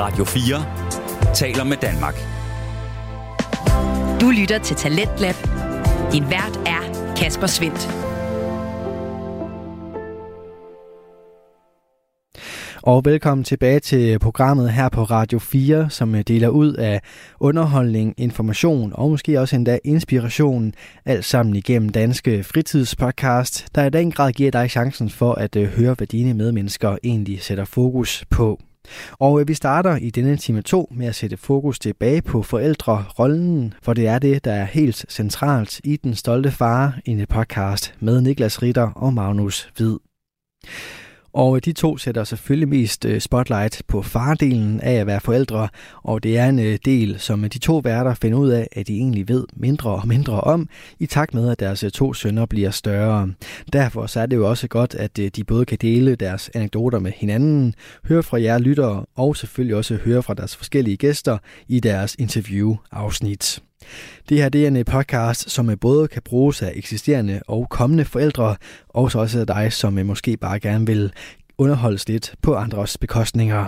[0.00, 2.14] Radio 4 taler med Danmark.
[4.20, 5.34] Du lytter til Talentlab.
[6.12, 7.88] Din vært er Kasper Svendt.
[12.82, 17.00] Og velkommen tilbage til programmet her på Radio 4, som øh, deler ud af
[17.40, 20.72] underholdning, information og måske også endda inspiration,
[21.04, 25.68] alt sammen igennem Danske Fritidspodcast, der i den grad giver dig chancen for at øh,
[25.68, 28.60] høre, hvad dine medmennesker egentlig sætter fokus på.
[29.12, 33.74] Og øh, vi starter i denne time 2 med at sætte fokus tilbage på forældrerollen,
[33.82, 38.20] for det er det, der er helt centralt i Den Stolte Far, en podcast med
[38.20, 39.96] Niklas Ritter og Magnus Hvid.
[41.32, 45.68] Og de to sætter selvfølgelig mest øh, spotlight på fardelen af at være forældre,
[46.02, 48.96] og det er en øh, del, som de to værter finder ud af, at de
[48.96, 52.70] egentlig ved mindre og mindre om, i takt med, at deres øh, to sønner bliver
[52.70, 53.30] større.
[53.72, 57.12] Derfor så er det jo også godt, at de både kan dele deres anekdoter med
[57.16, 57.74] hinanden,
[58.08, 63.62] høre fra jer lyttere, og selvfølgelig også høre fra deres forskellige gæster i deres interview-afsnit.
[64.28, 67.68] Det her det er en øh, podcast, som øh, både kan bruges af eksisterende og
[67.68, 68.56] kommende forældre,
[68.88, 71.12] og så også af dig, som øh, måske bare gerne vil
[71.58, 73.66] underholdes lidt på andres bekostninger.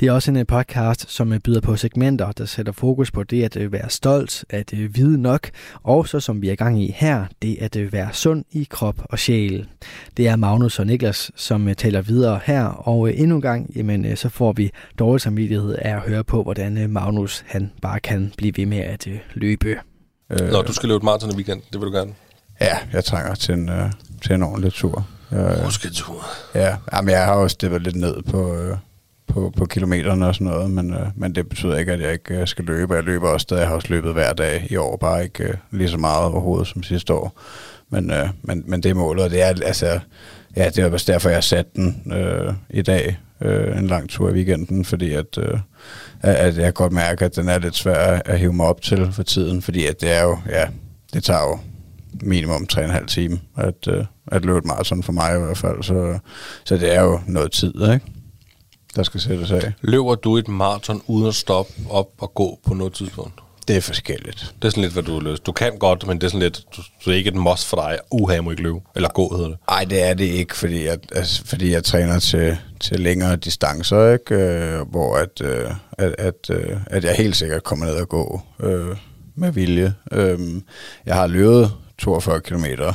[0.00, 3.72] Det er også en podcast, som byder på segmenter, der sætter fokus på det at
[3.72, 5.50] være stolt, at vide nok,
[5.82, 9.18] og så som vi er gang i her, det at være sund i krop og
[9.18, 9.66] sjæl.
[10.16, 14.28] Det er Magnus og Niklas, som taler videre her, og endnu en gang, jamen, så
[14.28, 18.66] får vi dårlig samvittighed af at høre på, hvordan Magnus han bare kan blive ved
[18.66, 19.76] med at løbe.
[20.30, 22.14] Øh, Nå, du skal løbe et maraton i weekenden, det vil du gerne?
[22.60, 23.90] Ja, jeg trænger til en, øh,
[24.22, 25.06] til en ordentlig tur.
[25.32, 26.24] Rusketur.
[26.54, 28.76] Ja, jamen, jeg har også det lidt ned på, øh,
[29.34, 32.40] på, på kilometerne og sådan noget, men, øh, men det betyder ikke, at jeg ikke
[32.40, 32.94] øh, skal løbe.
[32.94, 33.60] Jeg løber også stadig.
[33.60, 36.68] Jeg har også løbet hver dag i år, bare ikke øh, lige så meget overhovedet
[36.68, 37.40] som sidste år.
[37.90, 40.00] Men, øh, men, men det er målet, og det er altså...
[40.56, 44.30] Ja, det er også derfor, jeg satte den øh, i dag, øh, en lang tur
[44.30, 45.58] i weekenden, fordi at, øh,
[46.22, 49.22] at jeg godt mærker, at den er lidt svær at hive mig op til for
[49.22, 50.66] tiden, fordi at det er jo, ja,
[51.14, 51.58] det tager jo
[52.22, 56.18] minimum 3,5 timer at, øh, at løbe et maraton for mig i hvert fald, så,
[56.64, 58.13] så det er jo noget tid, ikke?
[58.96, 59.72] Der skal sættes af.
[59.80, 63.40] Løber du et maraton uden at stoppe op og gå på noget tidspunkt?
[63.68, 64.54] Det er forskelligt.
[64.62, 65.46] Det er sådan lidt, hvad du har lyst.
[65.46, 67.76] Du kan godt, men det er sådan lidt, du, du er ikke et must for
[67.76, 67.98] dig.
[68.10, 68.80] Uha, jeg må ikke løbe.
[68.96, 69.58] Eller gå, hedder det.
[69.70, 74.12] Nej, det er det ikke, fordi jeg, altså, fordi jeg træner til, til længere distancer,
[74.12, 74.34] ikke?
[74.34, 78.40] Øh, hvor at, øh, at, at, øh, at jeg helt sikkert kommer ned og gå
[78.60, 78.96] øh,
[79.34, 79.94] med vilje.
[80.12, 80.38] Øh,
[81.06, 82.92] jeg har løbet 42 kilometer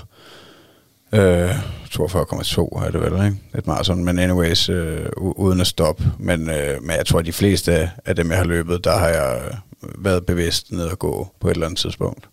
[1.14, 1.56] Øh,
[1.96, 3.38] 42,2 er det vel, ikke?
[3.58, 6.12] Et maraton, men anyways, øh, uden at stoppe.
[6.20, 9.08] Men, øh, men jeg tror, at de fleste af dem, jeg har løbet, der har
[9.08, 9.42] jeg
[9.84, 12.30] øh, været bevidst ned at gå på et eller andet tidspunkt.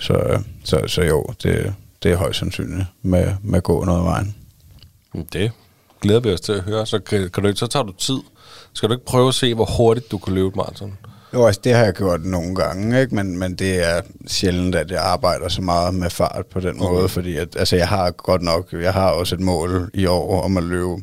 [0.00, 3.98] Så, øh, så, så jo, det, det er højst sandsynligt med, med at gå noget
[3.98, 4.34] af vejen.
[5.32, 5.52] Det
[6.00, 6.86] glæder vi os til at høre.
[6.86, 8.18] Så, kan, kan du så tager du tid.
[8.72, 10.98] Skal du ikke prøve at se, hvor hurtigt du kan løbe et maraton?
[11.36, 13.14] Jo, altså det har jeg gjort nogle gange, ikke?
[13.14, 16.92] Men, men det er sjældent, at jeg arbejder så meget med fart på den okay.
[16.92, 20.42] måde, fordi at, altså jeg har godt nok, jeg har også et mål i år
[20.42, 20.96] om at løbe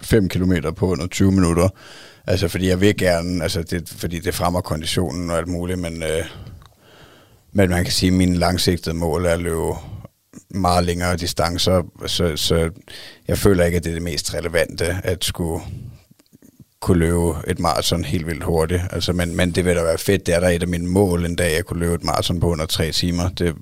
[0.00, 1.68] 5 km på under 20 minutter.
[2.26, 6.02] Altså fordi jeg vil gerne, altså det, fordi det fremmer konditionen og alt muligt, men,
[6.02, 6.24] øh,
[7.52, 9.72] men man kan sige, at min langsigtede mål er at løbe
[10.50, 12.70] meget længere distancer, så, så
[13.28, 15.62] jeg føler ikke, at det er det mest relevante at skulle
[16.86, 18.82] kunne løbe et maraton helt vildt hurtigt.
[18.92, 20.26] Altså, men, men det vil da være fedt.
[20.26, 22.50] Det er der et af mine mål en dag, at kunne løbe et maraton på
[22.50, 23.28] under tre timer.
[23.28, 23.54] Det,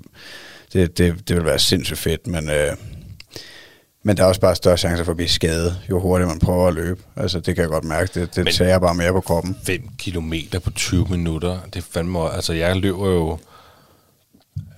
[0.73, 2.77] det, det, det vil være sindssygt fedt, men, øh,
[4.03, 6.69] men der er også bare større chance for at blive skadet, jo hurtigere man prøver
[6.69, 7.03] at løbe.
[7.17, 8.21] Altså, det kan jeg godt mærke.
[8.21, 9.57] Det, det tager bare mere på kroppen.
[9.67, 12.33] 5 kilometer på 20 minutter, det er fandme...
[12.33, 13.39] Altså, jeg løber jo...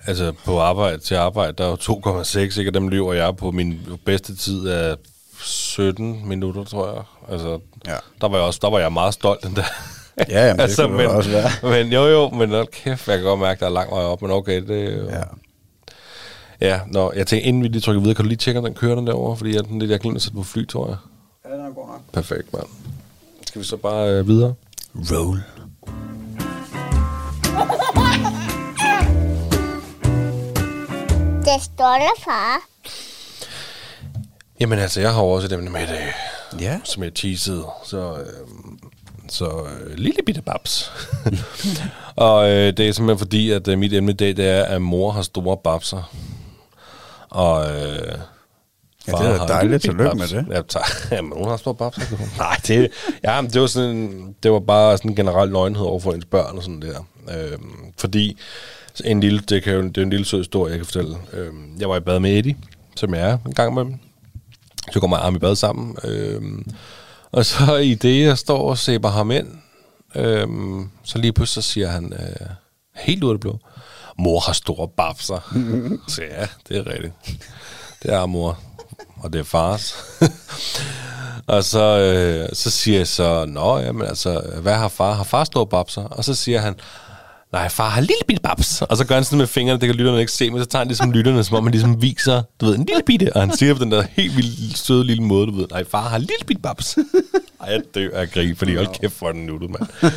[0.06, 2.70] Altså, på arbejde til arbejde, der er jo 2,6, ikke?
[2.70, 4.96] Og dem løber jeg på min bedste tid af
[5.42, 7.02] 17 minutter, tror jeg.
[7.32, 7.96] Altså, ja.
[8.20, 9.64] der, var jeg også, der var jeg meget stolt den der.
[10.28, 11.50] ja, jamen, det altså, men, også være.
[11.62, 14.22] Men jo, jo, men hold kæft, jeg kan godt mærke, der er lang vej op,
[14.22, 15.08] men okay, det jo...
[15.10, 15.22] Ja.
[16.60, 18.74] Ja, nå, jeg tænker, inden vi lige trykker videre, kan du lige tjekke, om den
[18.74, 19.36] kører den derovre?
[19.36, 20.96] Fordi jeg, det, jeg glemte at sætte på fly, tror jeg.
[21.44, 22.00] Ja, den er god nok.
[22.12, 22.66] Perfekt, mand.
[23.46, 24.54] Skal vi så bare øh, videre?
[24.94, 25.42] Roll.
[31.44, 32.75] Det stolte far.
[34.60, 35.98] Jamen altså, jeg har også dem med det,
[36.60, 36.80] ja.
[36.84, 37.64] som jeg teasede.
[37.84, 38.26] Så, øh,
[39.28, 40.92] så øh, lille bitte babs.
[42.16, 44.82] og øh, det er simpelthen fordi, at øh, mit emne i dag, det er, at
[44.82, 46.12] mor har store babser.
[47.30, 48.18] Og øh,
[49.08, 49.82] Ja, det er dejligt.
[49.82, 50.46] Tillykke med det.
[50.50, 50.86] Ja, tak.
[51.12, 52.02] Jamen, hun har store babser.
[52.38, 52.90] Nej, det,
[53.24, 56.56] ja, det, var sådan, det var bare sådan en generel løgnhed over for ens børn
[56.56, 57.06] og sådan der.
[57.30, 57.58] Øh,
[57.98, 58.38] fordi
[59.04, 61.16] en lille, det, kan jo, det er en lille sød historie, jeg kan fortælle.
[61.32, 62.56] Øh, jeg var i bad med Eddie,
[62.96, 63.84] som jeg er en gang med
[64.92, 65.96] Så kommer jeg i bad sammen.
[66.04, 66.42] Øh,
[67.32, 69.48] Og så i det, jeg står og sæber ham ind,
[70.14, 72.46] øhm, så lige pludselig så siger han, øh,
[72.94, 73.58] helt ud af det blå,
[74.18, 75.54] mor har store babser.
[76.08, 77.14] så ja, det er rigtigt.
[78.02, 78.58] Det er mor,
[79.16, 79.94] og det er fars.
[81.54, 85.12] og så, øh, så siger jeg så, nå, jamen altså, hvad har far?
[85.14, 86.02] Har far store babser?
[86.04, 86.74] Og så siger han,
[87.52, 88.82] nej, far har lille bitte babs.
[88.82, 90.80] Og så gør han sådan med fingrene, det kan lytterne ikke se, men så tager
[90.80, 93.32] han ligesom lytterne, som om han ligesom viser, du ved, en lille bitte.
[93.36, 96.08] Og han siger på den der helt vildt søde lille måde, du ved, nej, far
[96.08, 96.98] har lille bitte babs.
[97.60, 100.12] Ej, jeg dør af grin, fordi hold kæft for den nuttet, mand.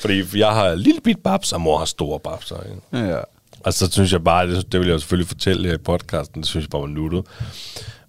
[0.00, 2.56] fordi jeg har lille bitte babs, og mor har store babser.
[2.62, 3.06] Ikke?
[3.08, 3.20] Ja.
[3.64, 6.48] Og så synes jeg bare, det, det vil jeg selvfølgelig fortælle her i podcasten, det
[6.48, 7.24] synes jeg bare var nuttet.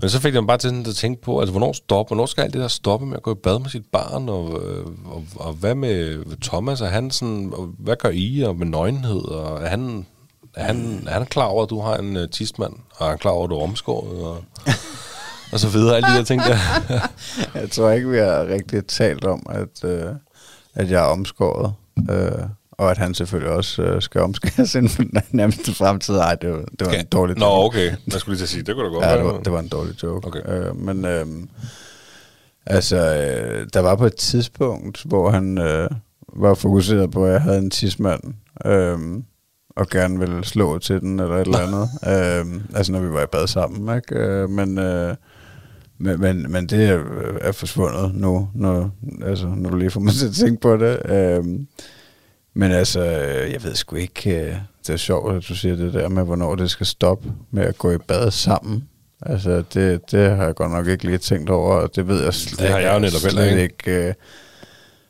[0.02, 2.26] Men så fik jeg mig bare til sådan at tænke på, altså hvornår stopper, hvornår
[2.26, 4.86] skal alt det der stoppe med at gå i bad med sit barn, og, øh,
[5.06, 9.26] og, og hvad med Thomas, er han sådan, og hvad gør I, og med nøgenhed,
[9.26, 10.06] og er han,
[10.54, 13.20] er han, er han klar over, at du har en uh, tidsmand, og er han
[13.20, 14.44] klar over, at du er omskåret, og,
[15.54, 16.58] og så videre, alle de der ting der.
[17.62, 20.10] Jeg tror ikke, vi har rigtig talt om, at, øh,
[20.76, 21.74] at jeg er omskåret.
[22.10, 22.46] Øh,
[22.78, 26.16] og at han selvfølgelig også øh, skal omskæres inden for den nærmeste fremtid.
[26.16, 27.00] Ej, det var, det var Okay.
[27.00, 27.66] en dårlig Nå, joke.
[27.66, 27.92] okay.
[28.12, 29.18] Jeg skulle lige til at sige, det kunne da godt Ja, være.
[29.18, 30.28] det var, det var en dårlig joke.
[30.28, 30.42] Okay.
[30.70, 31.26] Øh, men øh,
[32.66, 35.90] altså, øh, der var på et tidspunkt, hvor han øh,
[36.36, 38.22] var fokuseret på, at jeg havde en tidsmand,
[38.66, 38.98] øh,
[39.76, 41.90] og gerne ville slå til den, eller et eller andet.
[42.48, 44.16] øh, altså, når vi var i bad sammen, ikke?
[44.16, 44.78] Øh, men...
[44.78, 45.16] Øh,
[45.98, 47.04] men, men, men det er,
[47.42, 48.92] er forsvundet nu, når,
[49.26, 51.12] altså, når du lige får mig til at tænke på det.
[51.12, 51.68] Øhm,
[52.56, 53.04] men altså,
[53.52, 54.56] jeg ved sgu ikke, øh,
[54.88, 57.78] det er sjovt, at du siger det der med, hvornår det skal stoppe med at
[57.78, 58.88] gå i bad sammen.
[59.22, 62.34] Altså, det, det har jeg godt nok ikke lige tænkt over, og det ved jeg
[62.34, 63.64] slet, Det har jeg jo netop slet ikke.
[63.64, 64.14] ikke øh,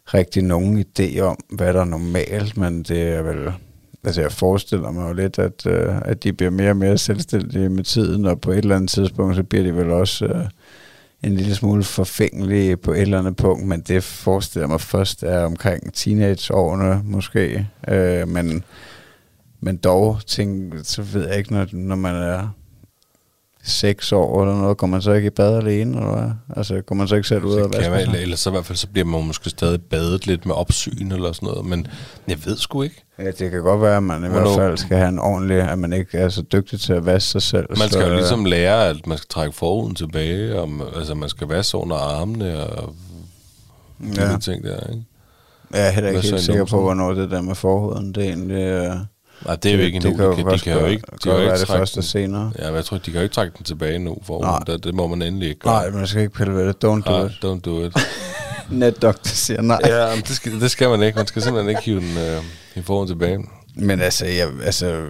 [0.05, 3.53] rigtig nogen idé om, hvad der er normalt, men det er vel...
[4.03, 7.69] Altså, jeg forestiller mig jo lidt, at, øh, at de bliver mere og mere selvstændige
[7.69, 10.45] med tiden, og på et eller andet tidspunkt, så bliver de vel også øh,
[11.25, 15.45] en lille smule forfængelig på et eller andet punkt, men det forestiller mig først er
[15.45, 17.67] omkring teenageårene måske.
[17.87, 18.63] Øh, men,
[19.59, 22.49] men dog, tænk, så ved jeg ikke, når, når man er
[23.67, 26.31] seks år eller noget, går man så ikke i bad alene, eller hvad?
[26.57, 28.65] Altså, går man så ikke selv ud og Så vaske man, eller, så i hvert
[28.65, 31.87] fald, så bliver man måske stadig badet lidt med opsyn eller sådan noget, men
[32.27, 33.03] jeg ved sgu ikke.
[33.19, 35.61] Ja, det kan godt være, at man i Hvornår- hvert fald skal have en ordentlig,
[35.61, 37.65] at man ikke er så dygtig til at vaske sig selv.
[37.69, 41.15] Man så, skal jo øh, ligesom lære, at man skal trække forhuden tilbage, og altså
[41.15, 42.93] man skal vaske under armene og
[44.17, 44.37] Ja.
[44.41, 45.03] ting der, ikke?
[45.73, 48.23] Jeg er heller ikke Hvad så helt sikker på, hvornår det der med forhuden, det
[48.23, 48.61] er egentlig...
[48.63, 48.91] Øh,
[49.45, 50.09] Nej, det er jo ikke endnu.
[50.09, 51.95] det kan jo de, de kan jo ikke, de kan jo være ikke det første
[51.95, 52.03] den.
[52.03, 52.51] senere.
[52.59, 54.59] Ja, men jeg tror, de kan jo ikke trække den tilbage nu, for Nej.
[54.67, 55.91] det, det må man endelig ikke Nej, gøre.
[55.91, 56.75] man skal ikke pille ved det.
[56.85, 57.31] Don't do Nej, it.
[57.45, 57.97] don't do it.
[58.69, 59.79] Netdoktor siger nej.
[59.85, 61.15] ja, men det skal, det skal man ikke.
[61.17, 62.43] Man skal simpelthen ikke hive den øh,
[62.75, 63.39] i forhuden tilbage.
[63.75, 65.05] Men altså, jeg, altså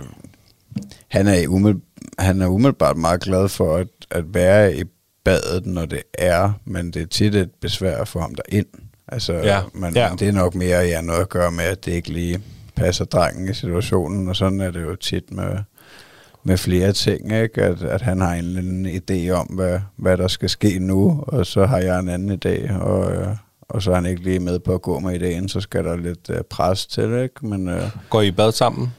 [1.07, 1.83] han, er i umiddelbart,
[2.19, 4.83] han er umiddelbart meget glad for at, at være i
[5.25, 8.66] badet, når det er, men det er tit et besvær for ham derind.
[9.07, 10.10] Altså, Ja, men, ja.
[10.19, 12.42] det er nok mere ja, noget at gøre med, at det ikke lige
[12.75, 15.57] passer drengen i situationen, og sådan er det jo tit med,
[16.44, 17.62] med flere ting, ikke?
[17.62, 21.24] At, at han har en eller anden idé om, hvad, hvad der skal ske nu,
[21.27, 23.27] og så har jeg en anden idé, og, øh,
[23.62, 25.98] og så er han ikke lige med på at gå med ideen, så skal der
[25.98, 27.48] lidt øh, pres til, ikke?
[27.48, 28.94] Men, øh, Går I bad sammen?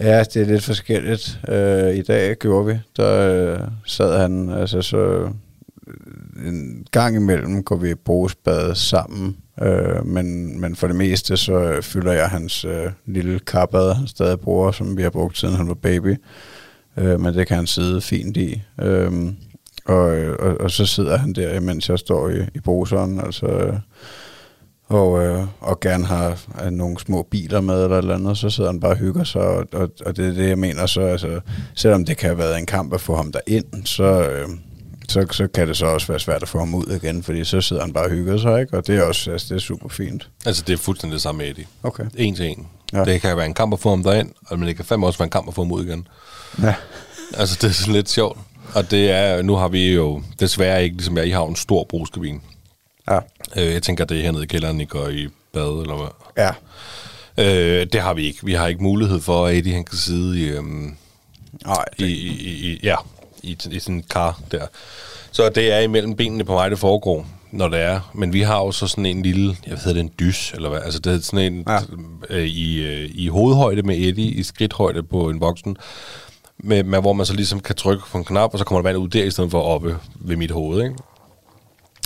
[0.00, 1.40] Ja, det er lidt forskelligt.
[1.48, 2.78] Øh, I dag gjorde vi.
[2.96, 5.30] Der øh, sad han, altså så øh,
[6.46, 11.78] en gang imellem går vi i brugsbad sammen, øh, men, men for det meste så
[11.82, 15.68] fylder jeg hans øh, lille kappad, han stadig bruger, som vi har brugt siden han
[15.68, 16.16] var baby.
[16.96, 18.62] Øh, men det kan han sidde fint i.
[18.80, 19.12] Øh,
[19.84, 20.04] og,
[20.38, 23.78] og, og så sidder han der, mens jeg står i, i bruseren, altså...
[24.88, 28.70] Og, øh, og gerne har øh, nogle små biler med eller eller andet, så sidder
[28.70, 31.40] han bare og hygger sig, og, og, og det er det, jeg mener, så altså,
[31.74, 34.48] selvom det kan have været en kamp at få ham derind, så, øh,
[35.08, 37.60] så, så kan det så også være svært at få ham ud igen, fordi så
[37.60, 38.76] sidder han bare og hygger sig, ikke?
[38.76, 40.28] og det er også altså, det er super fint.
[40.46, 41.66] Altså, det er fuldstændig det samme med Eddie.
[41.82, 42.04] Okay.
[42.16, 42.66] En til en.
[42.92, 43.04] Ja.
[43.04, 45.26] Det kan være en kamp at få ham derind, men det kan fandme også være
[45.26, 46.08] en kamp at få ham ud igen.
[46.62, 46.74] Ja.
[47.34, 48.38] Altså, det er sådan lidt sjovt.
[48.74, 51.84] Og det er, nu har vi jo desværre ikke, ligesom jeg, I har en stor
[51.84, 52.40] brugskabine.
[53.10, 53.18] Ja.
[53.56, 56.08] Øh, jeg tænker, det er hernede i kælderen, I går i bad, eller hvad?
[56.44, 56.50] Ja.
[57.38, 58.38] Øh, det har vi ikke.
[58.44, 60.96] Vi har ikke mulighed for, at Eddie han kan sidde i, øhm,
[61.66, 62.96] Nej, i, i, i, i, ja,
[63.46, 64.66] i, i sådan en kar der.
[65.30, 68.00] Så det er imellem benene på mig, det foregår, når det er.
[68.14, 70.80] Men vi har jo så sådan en lille, jeg ved det en dys, eller hvad,
[70.84, 71.78] altså det er sådan en ja.
[72.30, 75.76] øh, i, øh, i hovedhøjde med Eddie, i skridthøjde på en voksen,
[76.58, 78.88] med, med, hvor man så ligesom kan trykke på en knap, og så kommer der
[78.88, 80.96] vand ud der, i stedet for oppe ved mit hoved, ikke?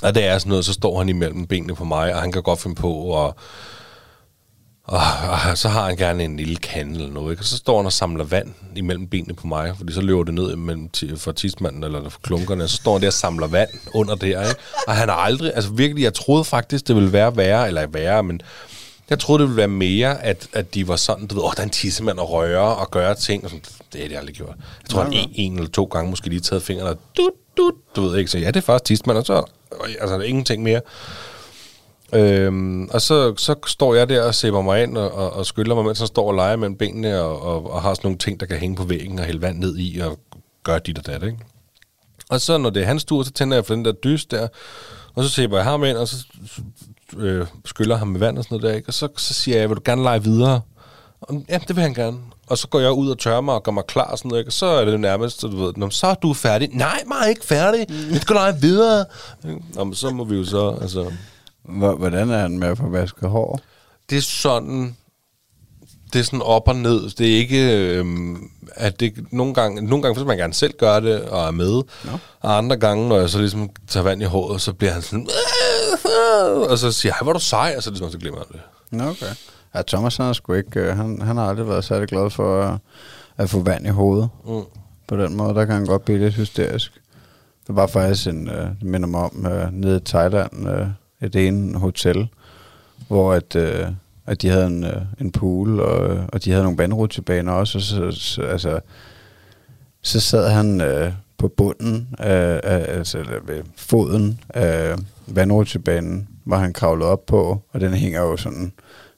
[0.03, 2.43] Og det er sådan noget, så står han imellem benene på mig, og han kan
[2.43, 3.35] godt finde på at,
[4.91, 5.01] Og,
[5.51, 7.41] og så har han gerne en lille kande eller noget, ikke?
[7.41, 10.35] Og så står han og samler vand imellem benene på mig, fordi så løber det
[10.35, 13.69] ned imellem ti- for tidsmanden eller for klunkerne, så står han der og samler vand
[13.95, 14.61] under der, ikke?
[14.87, 18.23] Og han har aldrig, altså virkelig, jeg troede faktisk, det ville være værre, eller værre,
[18.23, 18.41] men
[19.11, 21.61] jeg troede, det ville være mere, at, at de var sådan, du ved, åh, der
[21.61, 24.55] er en tissemand og røre og gøre ting, og sådan, det har de aldrig gjort.
[24.83, 27.75] Jeg tror, han en, en eller to gange måske lige taget fingeren og dut, dut,
[27.97, 29.45] du ved ikke, så ja, det er faktisk tissemand, og så,
[30.01, 30.81] altså, der er ingenting mere.
[32.13, 35.75] Øhm, og så, så står jeg der og sæber mig ind og, og, og skyller
[35.75, 38.41] mig, mens han står og leger mellem benene og, og, og har sådan nogle ting,
[38.41, 40.19] der kan hænge på væggen og hælde vand ned i og
[40.63, 41.39] gøre dit og dat, ikke?
[42.29, 44.49] Og så når det er hans tur, så tænder jeg for den der dys der,
[45.15, 46.17] og så sæber jeg ham ind, og så
[47.17, 48.89] øh, skyller ham med vand og sådan noget der, ikke?
[48.89, 50.61] Og så, så siger jeg, vil du gerne lege videre?
[51.21, 52.19] Og, ja, det vil han gerne.
[52.47, 54.41] Og så går jeg ud og tørrer mig og gør mig klar og sådan noget,
[54.41, 54.49] ikke?
[54.49, 56.69] Og så er det nærmest, så du ved, Nå, så er du færdig.
[56.73, 57.87] Nej, mig er ikke færdig.
[57.89, 59.05] Vi skal lege videre.
[59.75, 61.13] Nå, men så må vi jo så, altså...
[61.79, 63.61] Hvor- Hvordan er han med at få vasket hår?
[64.11, 64.97] det er sådan
[66.13, 67.11] det er sådan op og ned.
[67.11, 71.01] Det er ikke, øhm, at det nogle gange, nogle gange, hvis man gerne selv gør
[71.01, 71.73] det og er med,
[72.05, 72.13] no.
[72.41, 75.29] og andre gange, når jeg så ligesom tager vand i håret, så bliver han sådan,
[76.71, 78.47] og så siger jeg, hvor er du sej, og så, det sådan, så glemmer jeg
[78.53, 78.61] det.
[78.99, 79.27] Nå, okay.
[79.75, 82.63] Ja, Thomas han, er sgu ikke, øh, han, han har aldrig været særlig glad for
[82.63, 82.79] at,
[83.37, 84.29] at få vand i hovedet.
[84.47, 84.63] Mm.
[85.09, 86.93] På den måde, der kan han godt blive lidt hysterisk.
[87.67, 90.87] Der var faktisk en, øh, det minder mig om, øh, nede i Thailand, øh,
[91.23, 92.29] et ene hotel,
[93.09, 93.87] hvor at, øh,
[94.27, 97.83] at de havde en, øh, en pool, og, og de havde nogle vandrutsjebaner også, og
[97.83, 98.81] så, så, altså,
[100.03, 104.97] så sad han øh, på bunden, af, af, altså ved foden af
[105.27, 108.73] vandrutsjebanen, hvor han kravlede op på, og den hænger jo sådan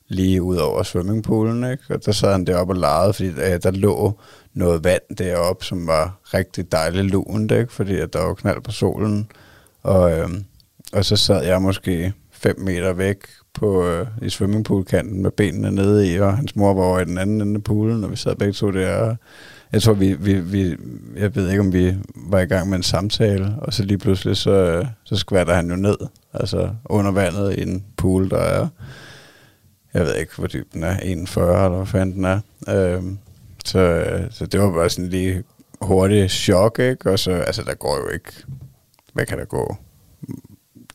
[0.08, 1.82] lige ud over swimmingpoolen, ikke?
[1.90, 4.18] Og der sad han deroppe og legede, fordi øh, der lå
[4.54, 7.72] noget vand deroppe, som var rigtig dejligt lunt, ikke?
[7.72, 9.28] Fordi at der var knald på solen.
[9.82, 10.28] Og, øh,
[10.92, 13.16] og så sad jeg måske 5 meter væk
[13.54, 17.18] på, øh, i swimmingpoolkanten med benene nede i, og hans mor var over i den
[17.18, 18.96] anden ende af poolen, og vi sad begge to der.
[18.96, 19.16] Og
[19.72, 20.76] jeg tror, vi, vi, vi,
[21.16, 24.36] jeg ved ikke, om vi var i gang med en samtale, og så lige pludselig,
[24.36, 25.96] så, øh, så skvatter han jo ned,
[26.32, 28.68] altså under vandet i en pool, der er,
[29.94, 32.40] jeg ved ikke, hvor dyb den er, 41 eller hvad fanden den er.
[32.68, 33.16] Øhm, øh,
[33.64, 35.42] så, så det var bare sådan lige
[35.80, 37.10] hurtigt chok, ikke?
[37.10, 38.32] Og så, altså der går jo ikke,
[39.12, 39.76] hvad kan der gå?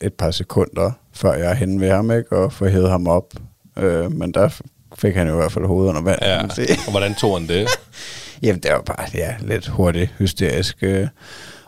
[0.01, 2.37] Et par sekunder, før jeg er henne ved ham, ikke?
[2.37, 3.33] Og får hævet ham op.
[3.77, 4.49] Øh, men der
[4.97, 6.51] fik han jo i hvert fald hovedet under vand.
[6.51, 6.67] sige.
[6.85, 7.67] og hvordan tog han det?
[8.43, 11.07] Jamen, det var bare ja, lidt hurtigt hysterisk øh,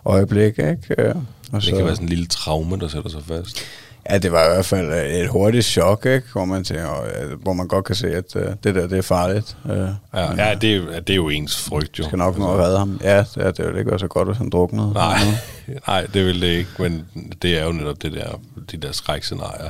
[0.05, 0.79] øjeblik, ikke?
[0.98, 1.15] Øh,
[1.51, 3.62] og Det kan være sådan en lille traume, der sætter sig fast.
[4.09, 6.27] Ja, det var i hvert fald øh, et hurtigt chok, ikke?
[6.31, 9.01] Hvor man, tænker, øh, hvor man godt kan se, at øh, det der, det er
[9.01, 9.57] farligt.
[9.65, 9.77] Øh,
[10.13, 12.03] Ja, ja det, er, det er jo ens frygt, jo.
[12.03, 12.99] skal nok nå at redde ham.
[13.03, 14.93] Ja, det, er- det ville ikke være så godt, hvis han druknede.
[14.93, 15.17] Nej,
[15.87, 17.05] nej, det vil det ikke, men
[17.41, 18.39] det er jo netop det der,
[18.71, 19.69] de der skrækscenarier.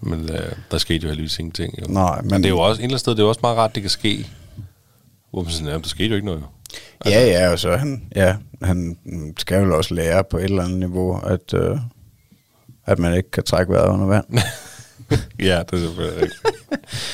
[0.00, 1.74] Men øh, der skete jo heldigvis ingenting.
[1.80, 1.84] Jo.
[1.92, 3.40] Nej, men- men det er jo også, et eller andet sted, det er jo også
[3.42, 4.26] meget rart, det kan ske.
[5.30, 6.40] Hvor man sådan, ja, der skete jo ikke noget.
[6.40, 7.10] Jo.
[7.10, 8.96] Ja, ja, og så han, ja, han
[9.38, 11.76] skal jo også lære på et eller andet niveau, at, øh,
[12.86, 14.26] at man ikke kan trække vejret under vand.
[15.48, 16.42] ja, det er selvfølgelig rigtigt.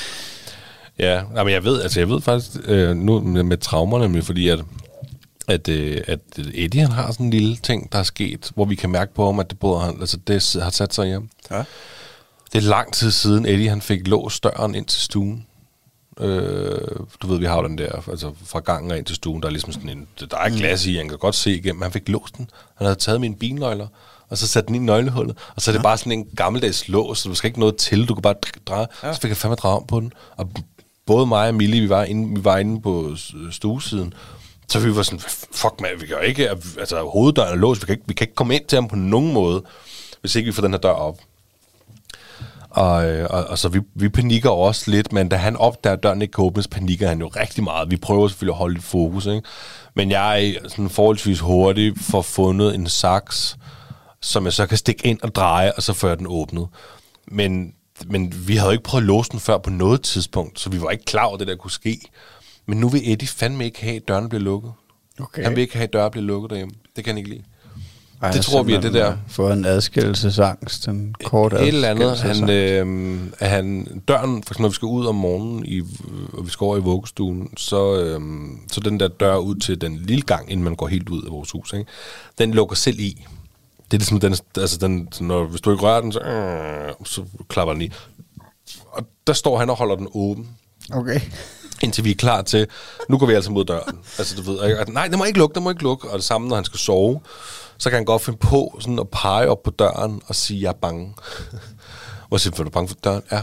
[1.05, 4.23] ja, nej, men jeg ved, altså jeg ved faktisk øh, nu med, med traumerne, men
[4.23, 4.59] fordi at,
[5.47, 6.19] at, øh, at
[6.53, 9.25] Eddie han har sådan en lille ting, der er sket, hvor vi kan mærke på
[9.25, 11.29] ham, at det, både, han, altså, det har sat sig hjem.
[11.51, 11.63] Ja.
[12.53, 15.45] Det er lang tid siden, Eddie han fik låst døren ind til stuen.
[16.19, 16.81] Øh,
[17.21, 19.47] du ved, vi har jo den der, altså fra gangen og ind til stuen, der
[19.47, 21.81] er ligesom sådan en, der er glas i, han kan godt se igennem.
[21.81, 22.49] Han fik låst den.
[22.75, 23.87] Han havde taget mine bilnøgler,
[24.29, 25.37] og så sat den i nøglehullet.
[25.55, 28.05] Og så er det bare sådan en gammeldags lås, så du skal ikke noget til,
[28.05, 28.87] du kan bare dr- dreje.
[29.03, 29.13] Ja.
[29.13, 30.13] Så fik jeg fandme dreje om på den.
[30.37, 30.49] Og
[31.05, 33.15] både mig og Mille, vi var inde, vi var inde på
[33.51, 34.13] stuesiden,
[34.67, 35.19] så vi var sådan,
[35.51, 38.35] fuck man, vi kan ikke, altså hoveddøren er låst, vi kan, ikke, vi kan ikke
[38.35, 39.63] komme ind til ham på nogen måde,
[40.21, 41.19] hvis ikke vi får den her dør op.
[42.69, 46.03] Og, øh, og, og så vi, vi panikker også lidt, men da han opdager, at
[46.03, 47.91] døren ikke kan åbnes, panikker han jo rigtig meget.
[47.91, 49.41] Vi prøver selvfølgelig at holde lidt fokus, ikke?
[49.95, 53.57] Men jeg er sådan forholdsvis hurtig for fundet en saks,
[54.21, 56.67] som jeg så kan stikke ind og dreje, og så får jeg den åbnet.
[57.31, 57.73] Men,
[58.07, 60.81] men vi havde jo ikke prøvet at låse den før på noget tidspunkt, så vi
[60.81, 61.99] var ikke klar over, at det der kunne ske.
[62.65, 64.71] Men nu vil Eddie fandme ikke have, at dørene bliver lukket.
[65.19, 65.43] Okay.
[65.43, 66.73] Han vil ikke have, at døre bliver lukket derhjemme.
[66.95, 67.43] Det kan han ikke lide.
[68.21, 69.11] Ej, Det tror vi er det der.
[69.11, 72.19] øh, Fået en adskillelsesangst, en kort Et eller andet.
[72.19, 75.81] Han, øh, han, døren, for eksempel, når vi skal ud om morgenen, i,
[76.33, 78.21] og vi skal over i vuggestuen, så, øh,
[78.71, 81.31] så den der dør ud til den lille gang, inden man går helt ud af
[81.31, 81.85] vores hus, ikke?
[82.37, 83.25] den lukker selv i.
[83.91, 87.23] Det er ligesom, den, altså den, når, hvis du ikke rører den, så, øh, så
[87.47, 87.91] klapper den i.
[88.91, 90.49] Og der står han og holder den åben,
[90.93, 91.21] Okay.
[91.81, 92.67] indtil vi er klar til,
[93.09, 93.99] nu går vi altså mod døren.
[94.17, 96.09] Altså, du ved, at, nej, det må ikke lukke, det må ikke lukke.
[96.09, 97.19] Og det samme, når han skal sove,
[97.77, 100.69] så kan han godt finde på sådan at pege op på døren og sige, jeg
[100.69, 101.13] er bange.
[102.27, 103.21] Hvor siger du, er du bange for døren?
[103.31, 103.41] Ja.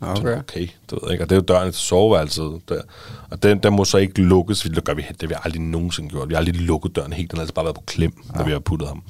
[0.00, 0.38] Okay.
[0.38, 1.24] Okay, det ved jeg ikke.
[1.24, 2.82] Og det er jo døren til soveværelset der.
[3.30, 4.60] Og den, den må så ikke lukkes.
[4.60, 6.28] Det gør vi, det har vi aldrig nogensinde gjort.
[6.28, 7.30] Vi har aldrig lukket døren helt.
[7.30, 8.38] Den har altså bare været på klem, ja.
[8.38, 9.02] når vi har puttet ham.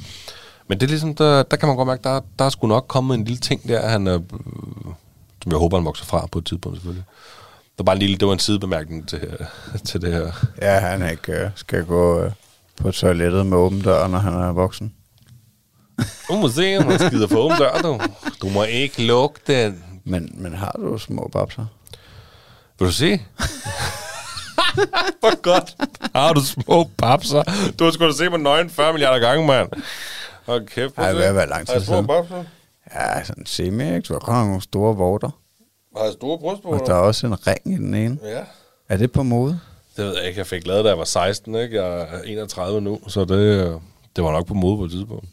[0.68, 2.84] Men det er ligesom, der, der kan man godt mærke, der, der er sgu nok
[2.88, 4.20] kommet en lille ting der, han øh,
[5.42, 7.04] som jeg håber, han vokser fra på et tidspunkt selvfølgelig.
[7.60, 9.20] Det var bare en lille, det var en sidebemærkning til,
[9.88, 10.32] til det her.
[10.62, 12.32] Ja, han ikke øh, skal gå øh,
[12.76, 14.94] på toilettet med åben dør, når han er voksen.
[16.28, 18.00] Du må se, om han skider for åben dør, du.
[18.42, 19.84] Du må ikke lukke den.
[20.04, 21.66] Men, men har du små babser?
[22.78, 23.10] Vil du se?
[25.20, 25.76] Hvor godt
[26.14, 27.42] har du små papser.
[27.78, 29.68] Du har sgu da se mig nøgen 40 milliarder gange, mand.
[30.48, 30.94] Hold kæft.
[30.96, 32.06] Ej, det er være lang tid Har jeg siden.
[32.06, 32.44] papser?
[32.94, 34.00] Ja, sådan semi, ikke?
[34.00, 35.30] Du har godt nok nogle store vorter.
[35.96, 36.94] Har jeg store Og der er brystvorter?
[36.94, 38.18] også en ring i den ene.
[38.24, 38.40] Ja.
[38.88, 39.60] Er det på mode?
[39.96, 40.38] Det ved jeg ikke.
[40.38, 41.82] Jeg fik lavet, da jeg var 16, ikke?
[41.82, 43.80] Jeg er 31 nu, så det,
[44.16, 45.24] det var nok på mode på et tidspunkt.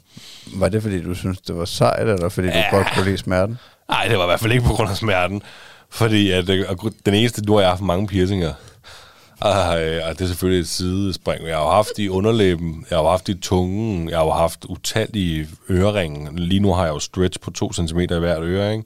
[0.56, 2.66] Var det, fordi du synes det var sejt, eller fordi ja.
[2.72, 3.58] du godt kunne lide smerten?
[3.90, 5.42] Nej, det var i hvert fald ikke på grund af smerten.
[5.90, 6.66] Fordi at, øh,
[7.06, 8.54] den eneste, nu har jeg haft mange piercinger.
[9.42, 11.48] Ej, det er selvfølgelig et sidespring.
[11.48, 14.32] Jeg har jo haft i underlæben, jeg har jo haft i tungen, jeg har jo
[14.32, 16.40] haft utallige øreringe.
[16.40, 18.86] Lige nu har jeg jo stretch på 2 cm i hvert øre, ikke?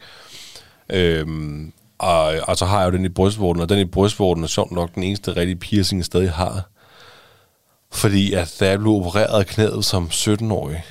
[0.89, 4.48] Øhm, og, og så har jeg jo den i brystvorten, og den i brystvorten er
[4.48, 6.70] sjovt nok den eneste rigtige piercing, jeg stadig har.
[7.91, 10.84] Fordi at da jeg blev opereret af knæet som 17-årig,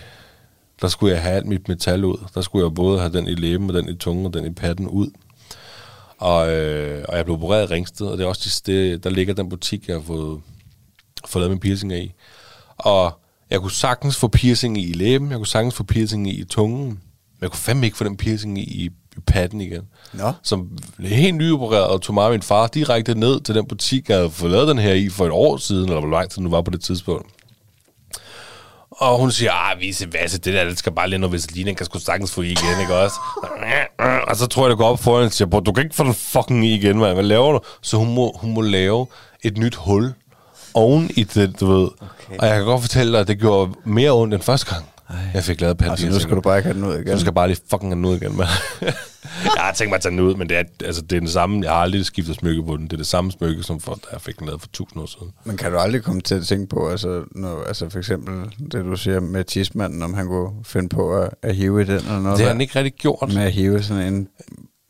[0.81, 2.19] der skulle jeg have alt mit metal ud.
[2.35, 4.51] Der skulle jeg både have den i læben, og den i tungen, og den i
[4.51, 5.11] patten ud.
[6.19, 9.35] Og, øh, og jeg blev opereret i Ringsted, og det er også det der ligger
[9.35, 10.41] den butik, jeg har fået,
[11.27, 12.13] fået lavet min piercing i.
[12.77, 13.21] Og
[13.51, 16.99] jeg kunne sagtens få piercing i læben, jeg kunne sagtens få piercing i tungen, men
[17.41, 18.91] jeg kunne fandme ikke få den piercing i, i,
[19.27, 19.83] patten igen.
[20.13, 20.33] Nå.
[20.43, 24.17] Som helt nyopereret, og tog mig og min far direkte ned til den butik, jeg
[24.17, 26.51] havde fået lavet den her i for et år siden, eller hvor lang tid nu
[26.51, 27.33] var på det tidspunkt.
[28.99, 31.87] Og hun siger, ah, vise vasse, det der, det skal bare lige noget Vaseline, kan
[31.87, 33.17] sgu sagtens få i igen, ikke også?
[34.29, 35.97] Og så tror jeg, det går op for hende og siger, "Bror, du kan ikke
[35.97, 37.15] få den fucking i igen, mand.
[37.15, 37.61] Hvad laver du?
[37.83, 39.07] Så hun må, hun må lave
[39.43, 40.15] et nyt hul
[40.75, 41.89] oven i det, du ved.
[42.01, 42.39] Okay.
[42.39, 44.85] Og jeg kan godt fortælle dig, at det gjorde mere ondt end første gang.
[45.11, 45.17] Ej.
[45.35, 47.13] Jeg fik lavet Altså, nu skal du bare ikke have den ud igen.
[47.13, 48.49] Du skal bare lige fucking have den ud igen, mand.
[49.57, 51.29] jeg har tænkt mig at tage den ud, men det er, altså, det er den
[51.29, 51.65] samme.
[51.65, 52.85] Jeg har aldrig skiftet smykke på den.
[52.85, 55.07] Det er det samme smykke, som for, da jeg fik den lavet for tusind år
[55.07, 55.33] siden.
[55.45, 58.35] Men kan du aldrig komme til at tænke på, altså, når, altså for eksempel
[58.73, 61.97] det, du siger med tismanden, om han kunne finde på at, at hive i den
[61.97, 62.39] eller noget?
[62.39, 63.33] Det har han ikke rigtig gjort.
[63.35, 64.29] Med at hive sådan en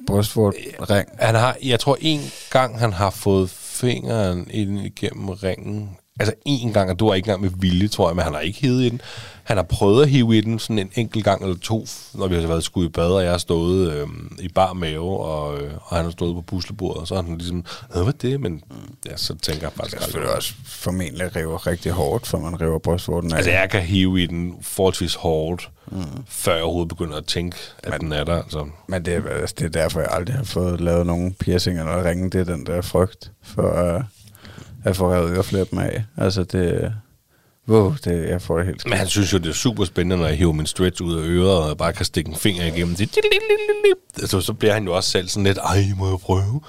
[0.07, 1.09] brystvort-ring.
[1.19, 5.91] Han har, jeg tror en gang, han har fået fingeren ind igennem ringen.
[6.19, 8.41] Altså en gang, og du var ikke engang med vilje, tror jeg, men han har
[8.41, 9.01] ikke hivet i den.
[9.49, 12.35] Han har prøvet at hive i den sådan en enkelt gang eller to, når vi
[12.35, 14.07] har været skudt i bad, og jeg har stået øh,
[14.39, 17.39] i bar mave, og, øh, og han har stået på puslebordet, og så har han
[17.39, 18.41] ligesom, hvad er det?
[18.41, 18.63] Men
[19.07, 22.39] ja, så tænker jeg Det faktisk skal aldrig selvfølgelig også formentlig rive rigtig hårdt, for
[22.39, 23.37] man river brystvorten af.
[23.37, 26.03] Altså, jeg kan hive i den forholdsvis hårdt, mm.
[26.27, 28.43] før jeg overhovedet begynder at tænke, at Men, den er der.
[28.43, 28.67] Altså.
[28.89, 32.05] Men det er, altså, det er derfor, jeg aldrig har fået lavet nogen piercing eller
[32.05, 32.31] ringe.
[32.31, 34.03] Det er den der frygt for uh,
[34.85, 36.05] at få revet øreflæppen af.
[36.17, 36.93] Altså, det...
[37.69, 38.91] Wow, det, jeg får det helt skidt.
[38.91, 41.23] Men han synes jo, det er super spændende, når jeg hiver min stretch ud af
[41.23, 44.31] øret, og jeg bare kan stikke en finger igennem det.
[44.31, 46.61] Så, så bliver han jo også selv sådan lidt, ej, må jeg prøve?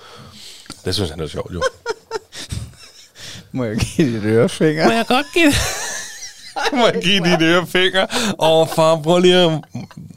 [0.85, 1.61] Det synes han er sjovt, jo.
[3.51, 4.85] Må jeg give dit ørefinger?
[4.85, 5.53] Må jeg godt give
[6.79, 8.05] Må jeg give dit ørefinger?
[8.39, 9.61] Åh, oh, far, prøv lige at...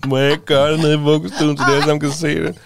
[0.06, 2.56] Må jeg ikke gøre det nede i vuggestuen, så det som kan se det?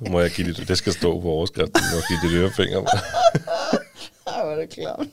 [0.10, 0.68] Må jeg give dit...
[0.68, 1.82] Det skal stå på overskriften.
[1.92, 2.80] Må jeg give dit ørefinger?
[4.50, 5.06] Er det klart.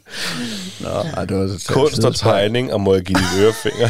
[0.81, 3.89] Nå, ej, det var så Kunst og tegning, og må jeg give ørefinger?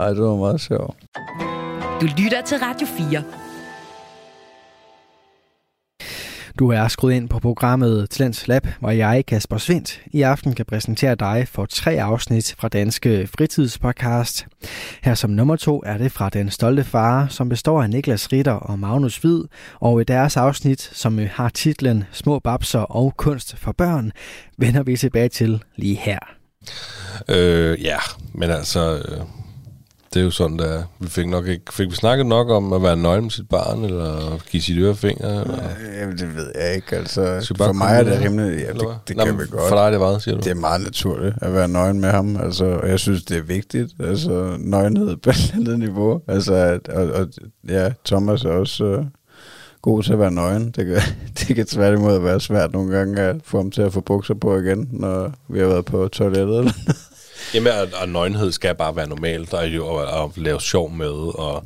[0.00, 0.96] Ej, det var meget sjovt.
[2.00, 3.24] Du lytter til Radio 4.
[6.58, 10.66] Du er skruet ind på programmet Talents Lab, hvor jeg, Kasper Svendt, i aften kan
[10.66, 14.46] præsentere dig for tre afsnit fra Danske Fritidspodcast.
[15.02, 18.52] Her som nummer to er det fra Den Stolte Far, som består af Niklas Ritter
[18.52, 19.42] og Magnus Hvid,
[19.74, 24.12] og i deres afsnit, som har titlen Små babser og kunst for børn,
[24.58, 26.18] vender vi tilbage til lige her.
[27.28, 27.98] øh, ja,
[28.34, 28.96] men altså...
[28.96, 29.41] Øh,
[30.14, 31.72] det er jo sådan, der vi fik nok ikke...
[31.72, 35.40] Fik vi snakket nok om at være nøgen med sit barn, eller give sit ørefinger?
[35.40, 35.62] Eller?
[36.00, 36.96] Jamen, det ved jeg ikke.
[36.96, 38.58] Altså, Skal for mig er det rimelig...
[38.58, 38.94] Ja, det, hvad?
[39.08, 39.68] det Nå, kan vi godt.
[39.68, 40.40] For dig er det hvad, siger du?
[40.40, 43.42] Det er meget naturligt at være nøgen med ham, altså, og jeg synes, det er
[43.42, 47.26] vigtigt, altså nøgenhed på et andet niveau, altså, at, og, og,
[47.68, 49.04] ja, Thomas er også øh,
[49.82, 50.96] god til at være nøgen, det kan,
[51.38, 54.58] det kan tværtimod være svært nogle gange at få ham til at få bukser på
[54.58, 56.74] igen, når vi har været på toilettet,
[57.54, 59.52] Jamen, og, og nøgenhed skal bare være normalt.
[59.52, 61.64] Er jo at, at lave sjov med, og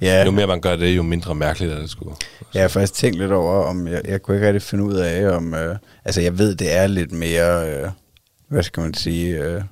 [0.00, 2.14] Ja, jo mere man gør det, jo mindre mærkeligt er det sgu.
[2.54, 5.36] jeg har faktisk tænkt lidt over, om jeg, jeg kunne ikke rigtig finde ud af,
[5.36, 7.90] om, øh, altså jeg ved, det er lidt mere, øh,
[8.48, 9.62] hvad skal man sige, øh,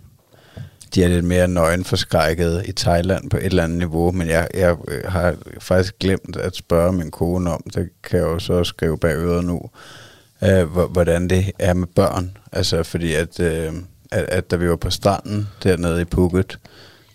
[0.94, 4.76] de er lidt mere nøgenforskrækket i Thailand på et eller andet niveau, men jeg, jeg
[4.88, 8.98] øh, har faktisk glemt at spørge min kone om, det kan jeg jo så skrive
[8.98, 9.70] bag øret nu,
[10.44, 12.36] øh, hvordan det er med børn.
[12.52, 13.72] Altså fordi at, øh,
[14.12, 16.58] at, at da vi var på stranden dernede i Phuket,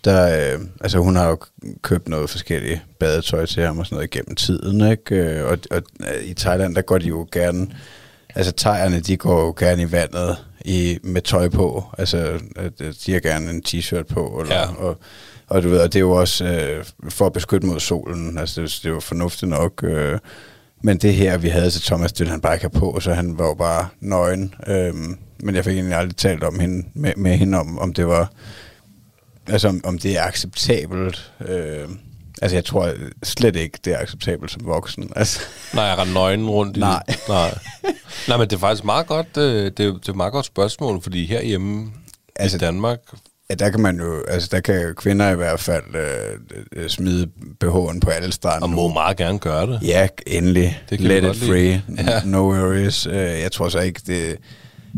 [0.04, 1.38] der, øh, altså hun har jo
[1.82, 5.14] købt noget forskellige badetøj til ham og sådan noget igennem tiden, ikke?
[5.14, 7.66] Øh, og, og øh, i Thailand, der går de jo gerne,
[8.34, 12.40] altså thaierne, de går jo gerne i vandet i, med tøj på, altså
[13.06, 14.74] de har gerne en t-shirt på, eller, ja.
[14.74, 14.98] og,
[15.48, 18.60] og du ved, og det er jo også øh, for at beskytte mod solen, altså
[18.60, 20.18] det, det er jo fornuftigt nok, øh,
[20.82, 23.38] men det her, vi havde til Thomas, det han bare ikke have på, så han
[23.38, 24.94] var jo bare nøgen, øh,
[25.42, 28.32] men jeg fik egentlig aldrig talt om hende, med, med hende om, om det var
[29.48, 31.32] Altså, om, om det er acceptabelt.
[31.48, 31.88] Øh,
[32.42, 35.12] altså, jeg tror slet ikke, det er acceptabelt som voksen.
[35.16, 35.40] Altså.
[35.74, 37.02] Nej, jeg render nøgen rundt i Nej.
[37.28, 37.58] Nej.
[38.28, 40.46] Nej, men det er faktisk meget godt, det, øh, det, er, det er meget godt
[40.46, 41.92] spørgsmål, fordi herhjemme
[42.36, 42.98] altså, i Danmark...
[43.50, 46.38] Ja, der kan man jo, altså der kan kvinder i hvert fald øh,
[46.72, 47.28] øh smide
[47.64, 48.64] BH'en på alle strande.
[48.64, 49.80] Og må meget gerne gøre det.
[49.82, 50.82] Ja, endelig.
[50.90, 51.82] Det Let it free.
[51.98, 52.20] Ja.
[52.24, 53.06] No worries.
[53.06, 54.36] Uh, jeg tror så ikke, det...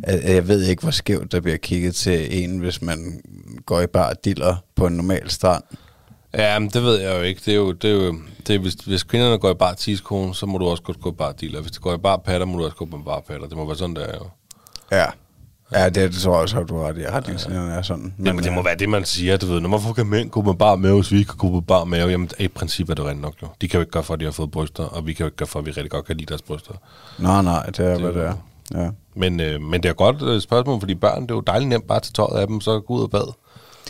[0.07, 3.21] Jeg ved ikke, hvor skævt der bliver kigget til en, hvis man
[3.67, 5.63] går i bar diller på en normal strand?
[6.35, 7.41] Ja, men det ved jeg jo ikke.
[7.45, 8.15] Det er jo, det er jo
[8.47, 11.11] det er, hvis, hvis kvinderne går i bar tidskone, så må du også godt gå
[11.11, 11.61] i bar diller.
[11.61, 13.47] Hvis de går i bar patter, må du også gå på bar patter.
[13.47, 14.27] Det må være sådan, der jo.
[14.97, 15.07] Ja.
[15.73, 17.03] Ja, det, det tror jeg også, at du har det.
[17.03, 17.79] Jeg har ja.
[17.79, 18.15] er sådan.
[18.17, 19.37] Men, Jamen, det må være det, man siger.
[19.37, 21.51] Du ved, når man får mænd gå med bar mave, hvis vi ikke kan gå
[21.51, 23.47] på bar mave, jamen i princippet er det rent nok jo.
[23.61, 25.27] De kan jo ikke gøre for, at de har fået bryster, og vi kan jo
[25.27, 26.73] ikke gøre for, at vi rigtig godt kan lide deres bryster.
[27.19, 28.35] Nej, nej, det er, det hvad det er.
[28.75, 28.89] Ja.
[29.15, 31.87] Men, øh, men det er godt øh, spørgsmål, fordi børn, det er jo dejligt nemt
[31.87, 33.33] bare at tage tøjet af dem, så gå ud og bad.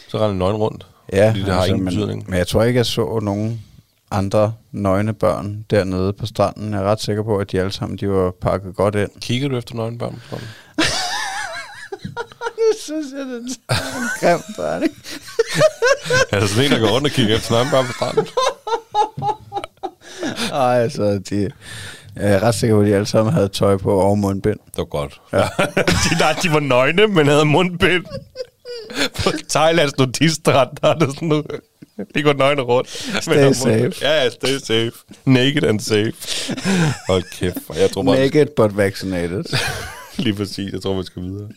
[0.08, 0.86] Så render nøgen rundt.
[1.12, 2.30] Ja, fordi det altså, har ingen men, betydning.
[2.30, 3.62] Men jeg tror ikke, jeg så nogen
[4.10, 6.72] andre nøgne børn dernede på stranden.
[6.72, 9.10] Jeg er ret sikker på, at de alle sammen de var pakket godt ind.
[9.20, 10.48] Kigger du efter nøgne børn på stranden?
[12.56, 14.40] nu synes jeg, det er en grim
[14.82, 14.94] ikke?
[16.32, 18.26] er der sådan en, der går rundt og kigger efter nøgne børn på stranden?
[20.52, 21.50] Ej, altså, de,
[22.16, 24.58] jeg er ret sikker på, at de alle sammen havde tøj på og mundbind.
[24.66, 25.20] Det var godt.
[25.32, 25.38] Ja.
[26.04, 28.04] de, der, de var nøgne, men havde mundbind.
[29.24, 31.46] på Thailands nudiststrand, der er det sådan noget.
[32.14, 32.88] De går nøgne rundt.
[33.22, 33.92] Stay safe.
[34.02, 34.92] Ja, ja, stay safe.
[35.24, 36.12] Naked and safe.
[37.08, 37.56] Hold kæft.
[37.76, 39.44] Jeg tror bare, Naked but vaccinated.
[40.24, 40.72] Lige præcis.
[40.72, 41.48] Jeg tror, vi skal videre.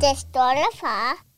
[0.00, 1.29] Det står der, far.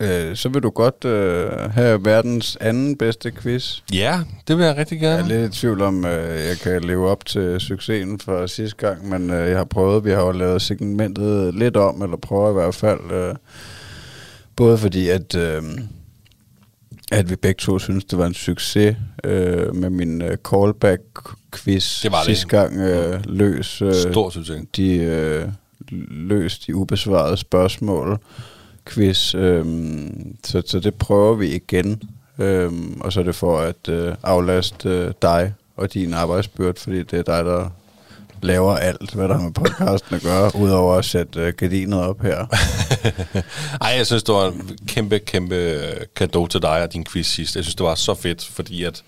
[0.00, 3.78] Øh, så vil du godt øh, have verdens anden bedste quiz.
[3.92, 5.26] Ja, det vil jeg rigtig gerne.
[5.28, 8.76] Jeg er lidt i tvivl om, øh, jeg kan leve op til succesen fra sidste
[8.76, 12.50] gang, men øh, jeg har prøvet, vi har jo lavet segmentet lidt om, eller prøver
[12.50, 13.12] i hvert fald.
[13.12, 13.34] Øh,
[14.56, 15.62] både fordi, at, øh,
[17.12, 22.12] at vi begge to synes, det var en succes øh, med min øh, callback-quiz det
[22.12, 22.50] var sidste det.
[22.50, 22.76] gang.
[22.80, 24.62] Øh, løs øh, Stor succes.
[24.76, 25.48] De, øh,
[26.10, 28.18] løs de ubesvarede spørgsmål
[28.88, 32.02] quiz, øhm, så, så det prøver vi igen.
[32.38, 37.02] Øhm, og så er det for at øh, aflaste øh, dig og din arbejdsbyrd, fordi
[37.02, 37.70] det er dig, der
[38.42, 42.20] laver alt, hvad der har med podcasten at gøre, udover at sætte øh, gardinet op
[42.22, 42.46] her.
[43.84, 45.80] Ej, jeg synes, det var en kæmpe, kæmpe
[46.14, 47.56] gave til dig og din quiz sidst.
[47.56, 49.02] Jeg synes, det var så fedt, fordi at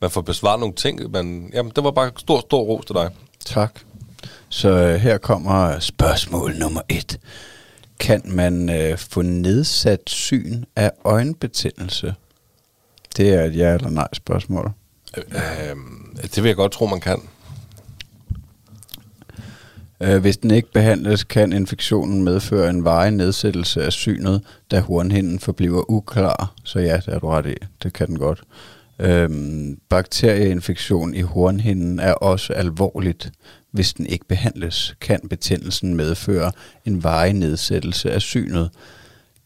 [0.00, 1.10] man får besvaret nogle ting.
[1.10, 3.10] Men, jamen, det var bare stor, stor ros til dig.
[3.44, 3.80] Tak.
[4.48, 7.18] Så øh, her kommer spørgsmål nummer et
[8.00, 12.14] kan man øh, få nedsat syn af øjenbetændelse?
[13.16, 14.72] Det er et ja eller nej spørgsmål.
[15.16, 15.76] Øh, øh,
[16.22, 17.20] det vil jeg godt tro, man kan.
[20.00, 25.38] Øh, hvis den ikke behandles, kan infektionen medføre en varig nedsættelse af synet, da hornhinden
[25.38, 26.54] forbliver uklar.
[26.64, 27.54] Så ja, det er du ret i.
[27.82, 28.42] Det kan den godt.
[28.98, 33.30] Øhm, bakterieinfektion i hornhinden er også alvorligt.
[33.70, 36.52] Hvis den ikke behandles, kan betændelsen medføre
[36.84, 38.70] en varig nedsættelse af synet,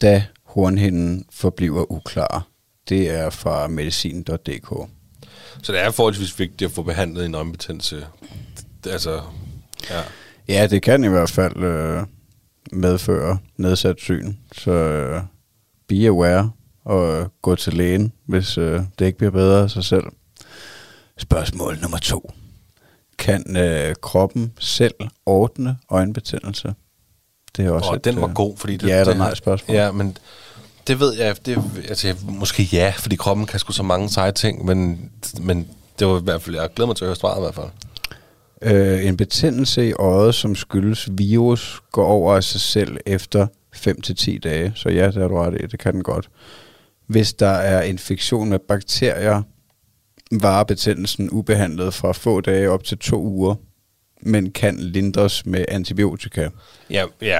[0.01, 2.47] da hornhinden forbliver uklar.
[2.89, 4.89] Det er fra medicin.dk.
[5.63, 8.05] Så det er forholdsvis vigtigt at få behandlet en øjenbetændelse.
[8.89, 9.21] Altså,
[9.89, 10.01] ja.
[10.47, 12.03] Ja, det kan i hvert fald øh,
[12.71, 14.33] medføre nedsat syn.
[14.51, 15.21] Så øh,
[15.87, 16.51] be aware
[16.85, 20.03] og gå til lægen, hvis øh, det ikke bliver bedre af sig selv.
[21.17, 22.31] Spørgsmål nummer to.
[23.23, 24.93] Kan øh, kroppen selv
[25.25, 26.73] ordne øjenbetændelse?
[27.57, 29.75] Det er også oh, et, den var øh, god, fordi det, ja, det, nej spørgsmål.
[29.75, 30.17] Ja, men
[30.87, 34.65] det ved jeg, det, altså, måske ja, fordi kroppen kan sgu så mange seje ting,
[34.65, 35.67] men, men
[35.99, 37.69] det var i hvert fald, jeg glæder mig til at høre svaret i hvert fald.
[38.61, 44.39] Øh, en betændelse i øjet, som skyldes virus, går over af sig selv efter 5-10
[44.39, 44.71] dage.
[44.75, 46.29] Så ja, det er du ret i, det kan den godt.
[47.07, 49.41] Hvis der er infektion med bakterier,
[50.41, 53.55] varer betændelsen ubehandlet fra få dage op til to uger.
[54.21, 56.49] men kan lindres med antibiotika.
[56.89, 57.39] Ja, ja.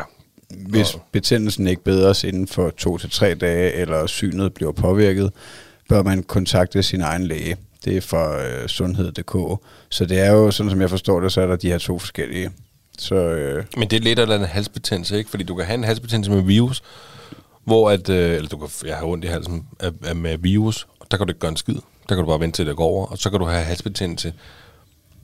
[0.69, 5.31] Hvis betændelsen ikke bedres inden for to til tre dage, eller synet bliver påvirket,
[5.89, 7.57] bør man kontakte sin egen læge.
[7.85, 9.61] Det er fra øh, sundhed.dk.
[9.89, 11.99] Så det er jo, sådan som jeg forstår det, så er der de her to
[11.99, 12.51] forskellige.
[12.97, 15.29] Så, øh, Men det er lidt af en halsbetændelse, ikke?
[15.29, 16.83] Fordi du kan have en halsbetændelse med virus,
[17.65, 20.87] hvor at, øh, eller du kan jeg har ondt i halsen af, af, med virus,
[20.99, 21.75] og der kan du ikke gøre en skid.
[22.09, 24.33] Der kan du bare vente til det går over, og så kan du have halsbetændelse,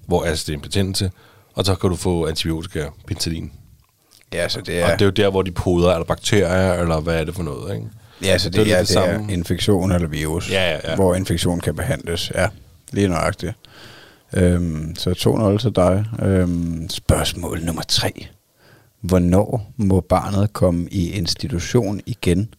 [0.07, 1.11] hvor altså det er en betændelse,
[1.55, 3.51] og så kan du få antibiotika, penicillin.
[4.33, 6.73] ja, så det er, Og det er jo der, hvor de poder, er der bakterier,
[6.73, 7.87] eller hvad er det for noget, ikke?
[8.23, 9.33] ja, så det, det er det, det, det er samme.
[9.33, 10.95] infektion eller virus, Ja, ja, ja.
[10.95, 12.31] hvor infektion kan behandles.
[12.35, 12.47] Ja,
[12.91, 13.53] lige nøjagtigt.
[14.33, 15.09] Øhm, så
[15.57, 16.05] 2-0 til dig.
[16.21, 18.27] Øhm, spørgsmål nummer 3.
[19.01, 22.53] Hvornår må barnet komme i institution igen?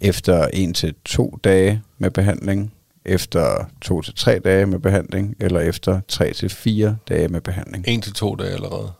[0.00, 2.72] Efter 1 til to dage med behandling,
[3.08, 7.84] efter 2 til tre dage med behandling, eller efter 3 til fire dage med behandling.
[7.88, 8.92] En til to dage allerede.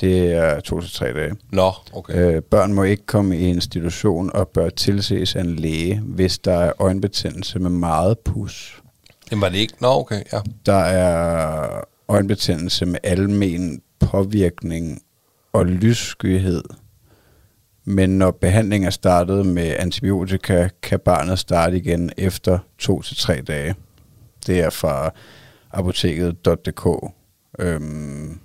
[0.00, 1.34] Det er 2 til tre dage.
[1.50, 2.34] Nå, okay.
[2.36, 6.54] Øh, børn må ikke komme i institution og bør tilses af en læge, hvis der
[6.54, 8.82] er øjenbetændelse med meget pus.
[9.30, 9.74] Jamen var det ikke?
[9.80, 10.40] Nå, okay, ja.
[10.66, 15.02] Der er øjenbetændelse med almen påvirkning
[15.52, 16.62] og lysskyhed.
[17.84, 23.42] Men når behandlingen er startet med antibiotika, kan barnet starte igen efter to til tre
[23.46, 23.74] dage.
[24.46, 25.10] Det er fra
[25.72, 27.12] apoteket.dk.
[27.58, 28.38] Øhm,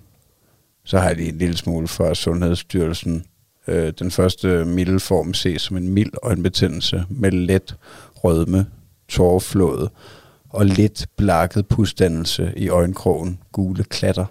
[0.84, 3.24] så har jeg lige en lille smule fra Sundhedsstyrelsen.
[3.68, 7.76] Øh, den første milde form ses som en mild øjenbetændelse med let
[8.14, 8.66] rødme,
[9.08, 9.90] tårerflåde
[10.48, 14.26] og lidt blakket pusdannelse i øjenkrogen, gule klatter.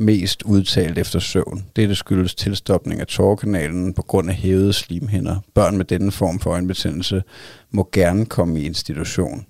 [0.00, 1.64] Mest udtalt efter søvn.
[1.76, 5.36] Dette skyldes tilstopning af tårerkanalen på grund af hævede slimhinder.
[5.54, 7.22] Børn med denne form for øjenbetændelse
[7.70, 9.46] må gerne komme i institution.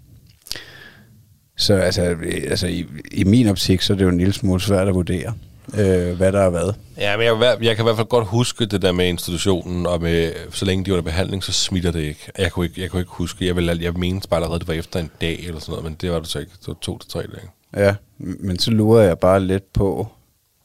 [1.57, 2.17] Så altså,
[2.49, 5.33] altså i, i min optik, så er det jo en lille smule svært at vurdere,
[5.79, 6.73] øh, hvad der er hvad.
[6.99, 10.03] Ja, men jeg, jeg kan i hvert fald godt huske det der med institutionen, og
[10.03, 12.31] med, så længe de er under behandling, så smitter det ikke.
[12.39, 14.75] Jeg kunne ikke, jeg kunne ikke huske, jeg, ville, jeg mente bare allerede, det var
[14.75, 16.53] efter en dag eller sådan noget, men det var det så ikke.
[16.61, 17.85] Det var to til tre dage.
[17.87, 20.09] Ja, men så lurer jeg bare lidt på,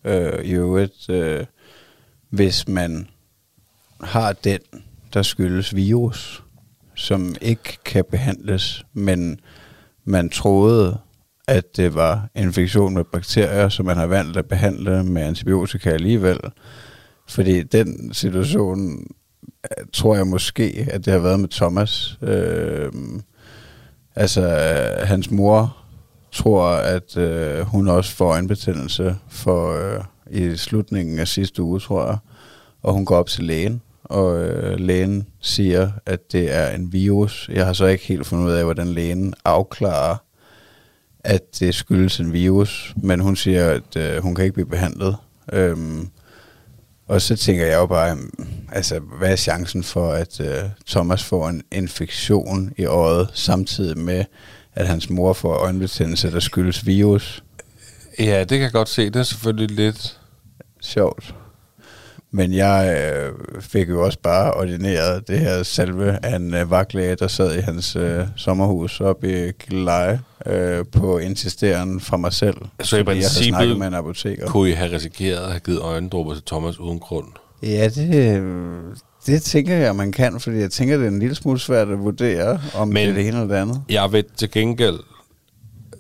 [0.06, 1.46] øh, i øvrigt, øh,
[2.30, 3.08] hvis man
[4.02, 4.60] har den,
[5.14, 6.44] der skyldes virus,
[6.96, 9.40] som ikke kan behandles, men
[10.06, 10.98] man troede,
[11.48, 16.40] at det var infektion med bakterier, som man har valgt at behandle med antibiotika alligevel.
[17.28, 19.08] Fordi den situation
[19.64, 22.18] øh, tror jeg måske, at det har været med Thomas.
[22.22, 22.92] Øh,
[24.16, 25.78] altså, øh, hans mor
[26.36, 32.08] tror, at øh, hun også får øjenbetændelse for øh, i slutningen af sidste uge, tror
[32.08, 32.18] jeg.
[32.84, 37.50] Og hun går op til lægen, og øh, lægen siger, at det er en virus.
[37.54, 40.16] Jeg har så ikke helt fundet ud af, hvordan lægen afklarer,
[41.20, 45.18] at det skyldes en virus, men hun siger, at øh, hun kan ikke blive behandlet.
[45.54, 46.10] Øhm,
[47.08, 51.24] og så tænker jeg jo bare, mm, altså, hvad er chancen for, at øh, Thomas
[51.24, 54.26] får en infektion i øjet, samtidig med,
[54.76, 57.44] at hans mor får øjenbetændelse, der skyldes virus?
[58.20, 59.06] Ja, det kan jeg godt se.
[59.06, 60.20] Det er selvfølgelig lidt...
[60.82, 61.36] Sjovt.
[62.32, 67.16] Men jeg øh, fik jo også bare ordineret det her salve af en øh, vagtlæge,
[67.16, 72.58] der sad i hans øh, sommerhus oppe i Gilleleje øh, på insisteren fra mig selv.
[72.84, 74.48] Så i princippet med en apoteker.
[74.48, 77.28] kunne I have risikeret at have givet øjendråber til Thomas uden grund.
[77.64, 78.84] Ja, det, øh,
[79.26, 82.00] det tænker jeg, man kan, fordi jeg tænker, det er en lille smule svært at
[82.00, 83.84] vurdere, om Men- det er det ene eller det andet.
[83.90, 85.00] Jeg vil til gengæld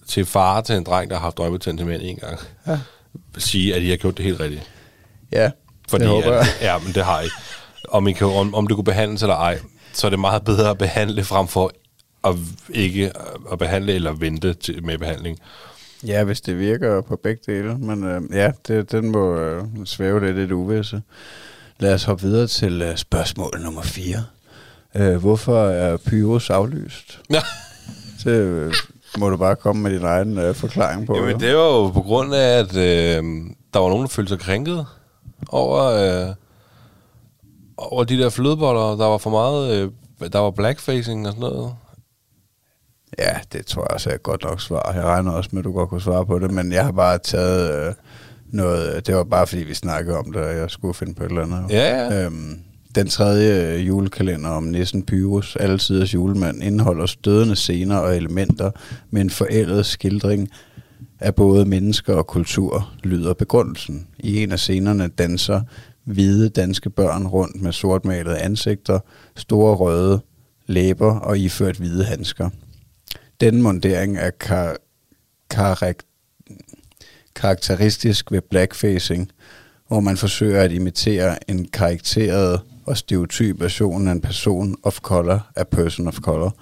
[0.07, 2.79] til far til en dreng, der har haft mere end en gang, Ja.
[3.37, 4.71] sige, at I har gjort det helt rigtigt.
[5.31, 5.51] Ja,
[5.89, 6.39] Fordi det håber jeg.
[6.39, 7.25] At, ja, men det har I.
[7.89, 9.59] Om, I kan, om, om det kunne behandles eller ej,
[9.93, 11.71] så er det meget bedre at behandle frem for
[12.23, 12.35] at
[12.69, 13.11] ikke
[13.51, 15.39] at behandle eller vente til, med behandling.
[16.05, 17.77] Ja, hvis det virker på begge dele.
[17.77, 21.01] Men øh, ja, det, den må øh, svæve lidt i det uvisse.
[21.79, 24.23] Lad os hoppe videre til øh, spørgsmål nummer 4.
[24.95, 27.19] Øh, hvorfor er Pyrus aflyst?
[28.23, 28.73] Det øh,
[29.17, 31.15] må du bare komme med din egen øh, forklaring på.
[31.15, 31.37] Jamen, jo.
[31.37, 33.23] det var jo på grund af, at øh,
[33.73, 34.85] der var nogen, der følte sig krænket
[35.49, 36.35] over, øh,
[37.77, 38.95] over de der flødeboller.
[38.95, 39.91] Der var for meget, øh,
[40.33, 41.75] der var blackfacing og sådan noget.
[43.19, 44.91] Ja, det tror jeg også er et godt nok svar.
[44.93, 47.17] Jeg regner også med, at du godt kunne svare på det, men jeg har bare
[47.17, 47.93] taget øh,
[48.45, 49.07] noget...
[49.07, 51.41] Det var bare, fordi vi snakkede om det, og jeg skulle finde på et eller
[51.43, 51.65] andet.
[51.69, 52.25] Ja, ja.
[52.25, 52.59] Øhm,
[52.95, 58.71] den tredje julekalender om Nissen Pyrus, Alletiders julemand, indeholder stødende scener og elementer
[59.09, 60.49] med en forældet skildring
[61.19, 64.07] af både mennesker og kultur, lyder begrundelsen.
[64.19, 65.61] I en af scenerne danser
[66.03, 68.99] hvide danske børn rundt med sortmalede ansigter,
[69.35, 70.19] store røde
[70.67, 72.49] læber og iført hvide handsker.
[73.41, 74.77] Denne montering er kar-
[75.49, 76.03] karak-
[77.35, 79.31] karakteristisk ved blackfacing,
[79.87, 85.47] hvor man forsøger at imitere en karakteret og stereotyp version af en person of color,
[85.55, 86.55] af person of color.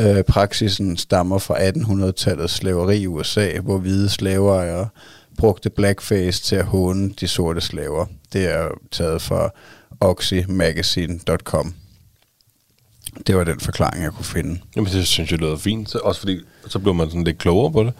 [0.00, 4.88] Øh, praksisen stammer fra 1800-tallets slaveri i USA, hvor hvide slaveejere
[5.38, 8.06] brugte blackface til at håne de sorte slaver.
[8.32, 9.50] Det er taget fra
[10.00, 11.74] oxymagazine.com.
[13.26, 14.60] Det var den forklaring, jeg kunne finde.
[14.76, 15.90] Jamen, det synes jeg lyder fint.
[15.90, 17.92] Så- Også fordi, så bliver man sådan lidt klogere på det.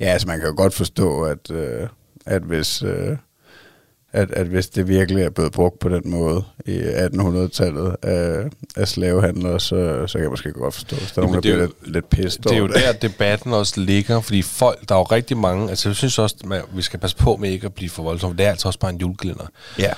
[0.00, 1.88] Ja, altså man kan jo godt forstå, at, øh,
[2.26, 2.82] at hvis...
[2.82, 3.16] Øh,
[4.12, 8.44] at, at hvis det virkelig er blevet brugt på den måde i 1800-tallet af,
[8.76, 11.40] af slavehandlere, så, så kan jeg måske godt forstå, hvis der er Jamen, det er
[11.40, 14.94] bliver jo- lidt, lidt pissed Det er jo der, debatten også ligger, fordi folk, der
[14.94, 17.66] er jo rigtig mange, altså jeg synes også, at vi skal passe på med ikke
[17.66, 18.36] at blive for voldsomme.
[18.36, 19.46] Det er altså også bare en julekalender.
[19.78, 19.90] Ja.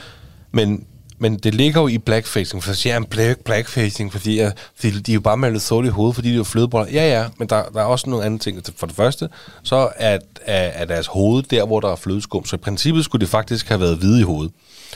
[0.53, 0.87] Men,
[1.21, 5.01] men det ligger jo i blackfacing, for så siger jeg black, blackfacing, fordi, jeg, fordi
[5.01, 6.93] de er jo bare malet sort i hovedet, fordi de er flødeboller.
[6.93, 8.63] Ja, ja, men der, der er også nogle andre ting.
[8.77, 9.29] For det første,
[9.63, 12.45] så er, er, er deres hoved der, hvor der er flødeskum.
[12.45, 14.53] Så i princippet skulle det faktisk have været hvide i hovedet.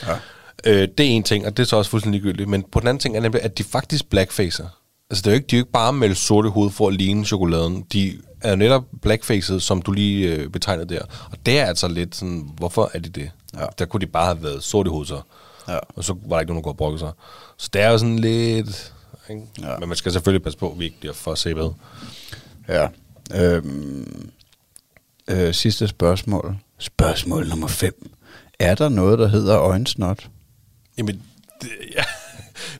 [0.07, 0.13] Ja.
[0.65, 2.49] Øh, det er en ting, og det er så også fuldstændig ligegyldigt.
[2.49, 4.65] Men på den anden ting er nemlig, at de faktisk blackfacer.
[5.09, 6.87] Altså, det er jo ikke, de er jo ikke bare malet sort i hovedet for
[6.87, 7.85] at ligne chokoladen.
[7.93, 11.01] De er jo netop blackfacet, som du lige øh, betegnede der.
[11.31, 13.31] Og det er altså lidt sådan, hvorfor er de det?
[13.53, 13.65] Ja.
[13.79, 15.21] Der kunne de bare have været sort i hovedet så.
[15.67, 15.79] Ja.
[15.95, 17.11] Og så var der ikke nogen, der kunne have brokket sig.
[17.57, 18.93] Så det er jo sådan lidt...
[19.29, 19.41] Ikke?
[19.61, 19.77] Ja.
[19.79, 21.73] Men man skal selvfølgelig passe på, at vi ikke bliver for sæbet.
[22.67, 22.87] Ja.
[23.35, 24.29] Øhm,
[25.29, 26.57] øh, sidste spørgsmål.
[26.79, 28.11] Spørgsmål nummer 5.
[28.59, 30.29] Er der noget, der hedder øjensnot?
[30.97, 31.21] Jamen,
[31.61, 32.03] det, ja,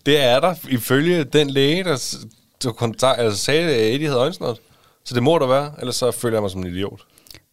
[0.06, 2.16] det er der ifølge den læge, der,
[2.64, 4.60] der kontakt, altså sagde, at Eddie havde øjensnot.
[5.04, 7.02] Så det må der være, ellers så føler jeg mig som en idiot.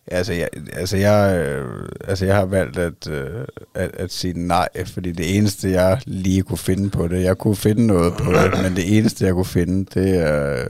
[0.07, 4.69] Altså, jeg, altså, jeg, øh, altså, jeg har valgt at, øh, at, at sige nej,
[4.87, 8.63] fordi det eneste, jeg lige kunne finde på det, jeg kunne finde noget på det,
[8.63, 10.67] men det eneste, jeg kunne finde, det er,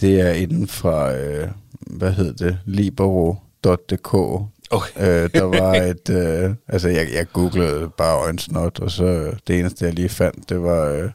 [0.00, 1.48] det er inden fra, øh,
[1.80, 4.14] hvad hed det, libero.dk.
[4.70, 5.24] Okay.
[5.24, 9.84] Øh, der var et, øh, altså jeg, jeg googlede bare øjensnot, og så det eneste,
[9.84, 10.84] jeg lige fandt, det var...
[10.88, 11.10] Øh,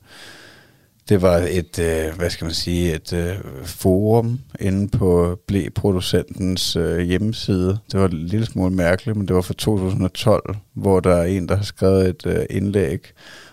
[1.10, 7.00] det var et, øh, hvad skal man sige, et øh, forum inde på blæproducentens øh,
[7.00, 7.78] hjemmeside.
[7.92, 11.50] Det var en lille smule mærkeligt, men det var fra 2012, hvor der er en,
[11.50, 13.00] der har skrevet et øh, indlæg.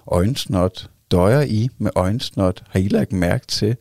[0.07, 0.89] Øjensnot.
[1.11, 2.63] Døjer I med øjensnot?
[2.69, 3.77] Har I lagt mærke til,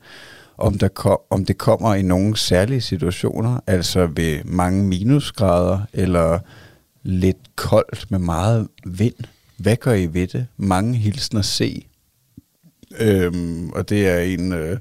[0.58, 6.40] om, der kom, om det kommer i nogle særlige situationer, altså ved mange minusgrader, eller
[7.04, 9.16] lidt koldt med meget vind?
[9.58, 10.48] Hvad gør I ved det?
[10.58, 11.86] Mange hilsner se.
[12.99, 14.77] Øhm, og det er en øh,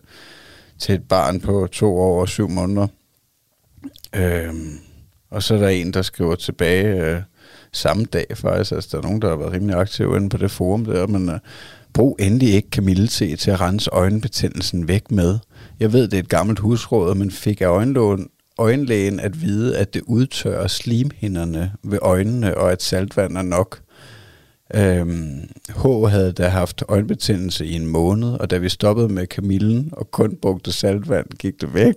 [0.78, 2.86] til et barn på to år og syv måneder.
[4.16, 4.78] Øhm,
[5.30, 7.22] og så er der en, der skriver tilbage øh,
[7.72, 8.72] samme dag faktisk.
[8.72, 11.28] Altså, der er nogen, der har været rimelig aktive inde på det forum der, men
[11.28, 11.38] øh,
[11.92, 15.38] brug endelig ikke kamillete til at rense øjenbetændelsen væk med.
[15.80, 19.94] Jeg ved, det er et gammelt husråd, men fik af øjenlån øjenlægen at vide, at
[19.94, 23.80] det udtørrer slimhinderne ved øjnene, og at saltvand er nok.
[24.74, 29.88] Øhm, H havde da haft øjenbetændelse i en måned, og da vi stoppede med kamillen
[29.92, 31.94] og kun brugte saltvand, gik det væk.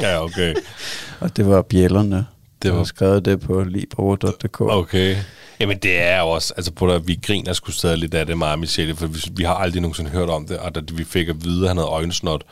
[0.00, 0.54] Ja, okay.
[1.20, 2.26] og det var bjællerne.
[2.62, 4.60] Det var skrevet det på libro.dk.
[4.60, 5.16] Okay.
[5.60, 8.58] Jamen det er også, altså på der, vi griner sgu stadig lidt af det meget,
[8.58, 11.44] Michelle, for vi, vi har aldrig nogensinde hørt om det, og da vi fik at
[11.44, 12.44] vide, at han havde øjensnot,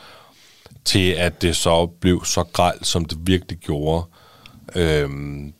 [0.85, 4.05] til at det så blev så gralt, som det virkelig gjorde,
[4.75, 5.53] øhm,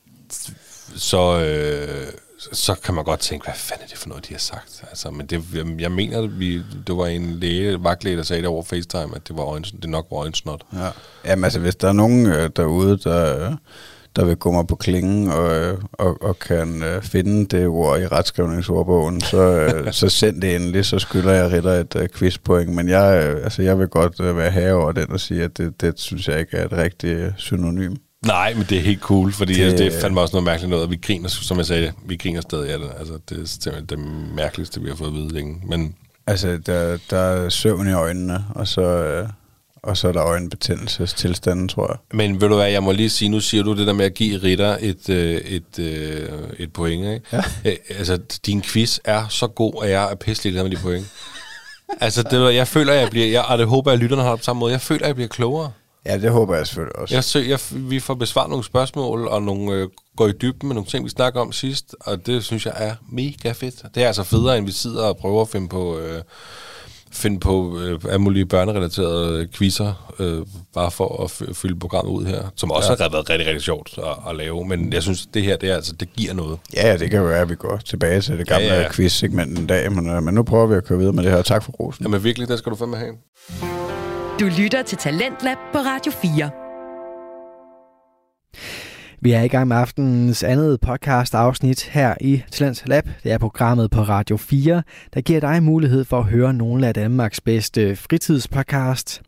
[0.95, 2.07] så, øh,
[2.51, 4.83] så kan man godt tænke, hvad fanden er det for noget, de har sagt?
[4.89, 5.43] Altså, men det,
[5.79, 9.27] jeg, mener, at vi, det var en læge, vagtlæge, der sagde det over FaceTime, at
[9.27, 10.61] det, var øjens, det nok var øjensnot.
[10.73, 10.89] Ja.
[11.25, 13.55] Jamen altså, hvis der er nogen øh, derude, der,
[14.15, 17.99] der vil gå mig på klingen og, øh, og, og kan øh, finde det ord
[17.99, 22.69] i retskrivningsordbogen, så, øh, så send det endelig, så skylder jeg Ritter et øh, quizpoint.
[22.69, 25.57] Men jeg, øh, altså, jeg vil godt øh, være herre over den og sige, at
[25.57, 27.95] det, det synes jeg ikke er et rigtigt øh, synonym.
[28.25, 30.69] Nej, men det er helt cool, fordi Det- det, det er fandme også noget mærkeligt
[30.69, 32.89] noget, og vi griner, som jeg sagde, vi griner stadig af det.
[32.99, 33.99] Altså, det er simpelthen det
[34.35, 35.61] mærkeligste, vi har fået at vide længe.
[35.67, 35.95] Men
[36.27, 39.29] Altså, der, der er søvn i øjnene, og så, øh,
[39.83, 41.97] og så er der øjenbetændelsestilstanden, tror jeg.
[42.17, 44.13] Men ved du hvad, jeg må lige sige, nu siger du det der med at
[44.13, 46.29] give Ritter et, øh, et, øh,
[46.59, 47.21] et point, ikke?
[47.33, 47.37] Ja.
[47.65, 51.05] Øh, altså, din quiz er så god, at jeg er pisselig med de point.
[52.01, 54.39] altså, det, jeg føler, jeg bliver, jeg, og det håber jeg, at lytterne har det
[54.39, 55.71] på samme måde, jeg føler, jeg bliver klogere.
[56.05, 57.15] Ja, det håber jeg selvfølgelig også.
[57.15, 59.87] Jeg, sø, jeg, vi får besvaret nogle spørgsmål, og nogle, øh,
[60.17, 62.95] går i dybden med nogle ting, vi snakker om sidst, og det synes jeg er
[63.11, 63.75] mega fedt.
[63.95, 66.21] Det er altså federe, end vi sidder og prøver at finde på, øh,
[67.11, 72.25] finde på øh, alle mulige børnerelaterede quizzer, øh, bare for at f- fylde programmet ud
[72.25, 73.03] her, som også ja.
[73.03, 74.65] har været rigtig, rigtig sjovt at, at lave.
[74.65, 76.59] Men jeg synes, det her, det, er, altså, det giver noget.
[76.73, 78.81] Ja, det kan jo være, at vi går tilbage til det gamle ja.
[78.81, 78.91] ja.
[78.91, 81.41] quiz-segment en dag, men, øh, men nu prøver vi at køre videre med det her.
[81.41, 82.03] Tak for rosen.
[82.05, 83.80] Jamen virkelig, det skal du fandme have.
[84.41, 86.49] Du lytter til Talentlab på Radio 4.
[89.19, 93.09] Vi er i gang med aftenens andet podcast afsnit her i Talents Lab.
[93.23, 94.83] Det er programmet på Radio 4,
[95.13, 99.21] der giver dig mulighed for at høre nogle af Danmarks bedste fritidspodcast.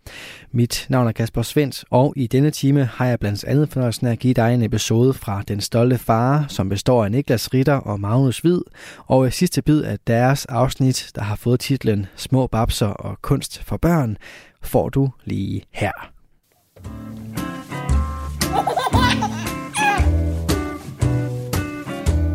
[0.52, 4.12] Mit navn er Kasper Svendt, og i denne time har jeg blandt andet fornøjelsen af
[4.12, 8.00] at give dig en episode fra Den Stolte Far, som består af Niklas Ritter og
[8.00, 8.62] Magnus Hvid,
[9.06, 13.64] og i sidste bid af deres afsnit, der har fået titlen Små babser og kunst
[13.64, 14.18] for børn,
[14.64, 15.92] får du lige her.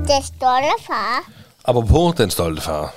[0.08, 1.30] Den stolte far.
[1.64, 2.94] Apropos den stolte far,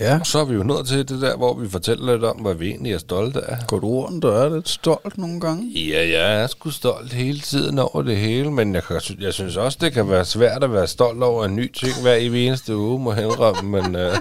[0.00, 0.20] Ja.
[0.24, 2.68] så er vi jo nået til det der, hvor vi fortæller lidt om, hvad vi
[2.68, 3.56] egentlig er stolte af.
[3.66, 5.68] Går du rundt og er lidt stolt nogle gange?
[5.68, 9.56] Ja, jeg er sgu stolt hele tiden over det hele, men jeg, kan, jeg synes
[9.56, 12.76] også, det kan være svært at være stolt over en ny ting hver evig eneste
[12.76, 14.16] uge, må jeg indrømme, men øh,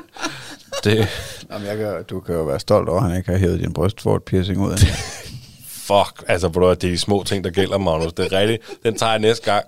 [0.83, 1.07] det...
[1.51, 3.73] Jamen, jeg kan, du kan jo være stolt over, at han ikke har hævet din
[3.73, 4.77] brystvort piercing ud.
[5.67, 8.13] Fuck, altså på det er de små ting, der gælder, Magnus.
[8.13, 8.63] Det er rigtigt.
[8.83, 9.65] Den tager jeg næste gang.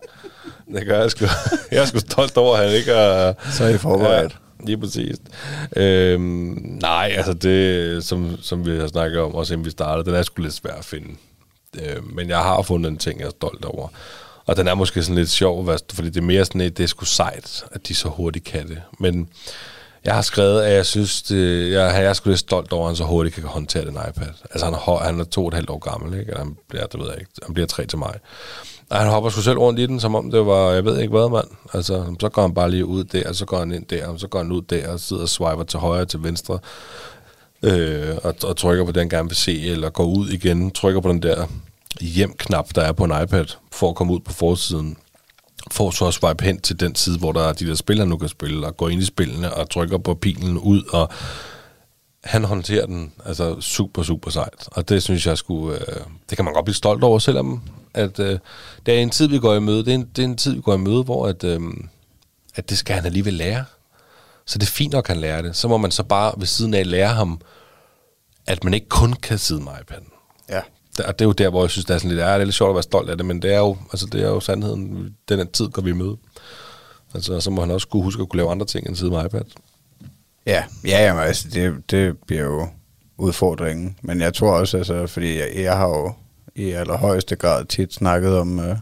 [0.75, 1.25] Det gør jeg sgu.
[1.71, 3.35] Jeg er sgu stolt over, at han ikke har...
[3.51, 4.31] Så er I forberedt.
[4.31, 5.15] Ja, lige præcis.
[5.75, 10.15] Øhm, nej, altså det, som, som vi har snakket om, også inden vi startede, den
[10.15, 11.15] er sgu lidt svær at finde.
[11.81, 13.87] Øh, men jeg har fundet en ting, jeg er stolt over.
[14.45, 16.87] Og den er måske sådan lidt sjov, fordi det er mere sådan at det er
[16.87, 18.81] sgu sejt, at de så hurtigt kan det.
[18.99, 19.29] Men
[20.05, 22.89] jeg har skrevet, at jeg synes, det, jeg, jeg er sgu lidt stolt over, at
[22.89, 24.33] han så hurtigt kan håndtere den iPad.
[24.51, 26.31] Altså han er, han er to og et halvt år gammel, ikke?
[26.31, 28.13] Eller han bliver, det ved jeg ikke, han bliver tre til mig.
[28.89, 31.11] Og han hopper sgu selv rundt i den, som om det var, jeg ved ikke
[31.11, 31.47] hvad, mand.
[31.73, 34.19] Altså, så går han bare lige ud der, og så går han ind der, og
[34.19, 36.59] så går han ud der, og sidder og swiper til højre og til venstre,
[37.63, 41.01] øh, og, og trykker på den, han gerne vil se, eller går ud igen, trykker
[41.01, 41.45] på den der
[42.01, 44.97] hjem-knap, der er på en iPad, for at komme ud på forsiden
[45.71, 48.07] får så at swipe hen til den side, hvor der er de der spil, han
[48.07, 51.09] nu kan spille, og går ind i spillene og trykker på pilen ud, og
[52.23, 54.69] han håndterer den altså super, super sejt.
[54.71, 57.61] Og det synes jeg skulle, øh, det kan man godt blive stolt over, selvom
[57.93, 58.39] at øh,
[58.85, 60.53] det er en tid, vi går i møde, det er en, det er en tid,
[60.53, 61.61] vi går i møde, hvor at, øh,
[62.55, 63.65] at det skal han alligevel lære.
[64.45, 65.55] Så det er fint nok, at han lærer det.
[65.55, 67.41] Så må man så bare ved siden af lære ham,
[68.47, 70.18] at man ikke kun kan sidde med iPad'en.
[71.07, 72.45] Og det er jo der, hvor jeg synes, det er sådan lidt, ja, det er
[72.45, 74.39] lidt sjovt at være stolt af det, men det er jo, altså, det er jo
[74.39, 75.15] sandheden.
[75.29, 76.17] Den her tid går vi møde.
[77.13, 79.25] Altså, så må han også kunne huske at kunne lave andre ting end sidde med
[79.25, 79.41] iPad.
[80.45, 82.67] Ja, ja jamen, altså, det, det bliver jo
[83.17, 83.95] udfordringen.
[84.01, 86.13] Men jeg tror også, altså, fordi jeg, jeg har jo
[86.55, 88.77] i allerhøjeste grad tit snakket om, øh,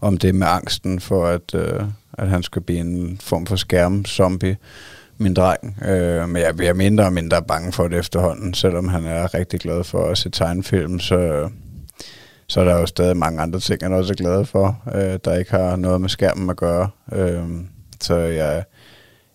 [0.00, 1.80] om det med angsten for, at, øh,
[2.12, 4.56] at han skal blive en form for skærmzombie,
[5.18, 5.78] min dreng.
[5.88, 9.60] Øh, men jeg bliver mindre og mindre bange for det efterhånden, selvom han er rigtig
[9.60, 11.48] glad for at se tegnefilm, så,
[12.46, 15.38] så er der jo stadig mange andre ting, han også er glad for, øh, der
[15.38, 16.88] ikke har noget med skærmen at gøre.
[17.12, 17.42] Øh,
[18.00, 18.64] så jeg,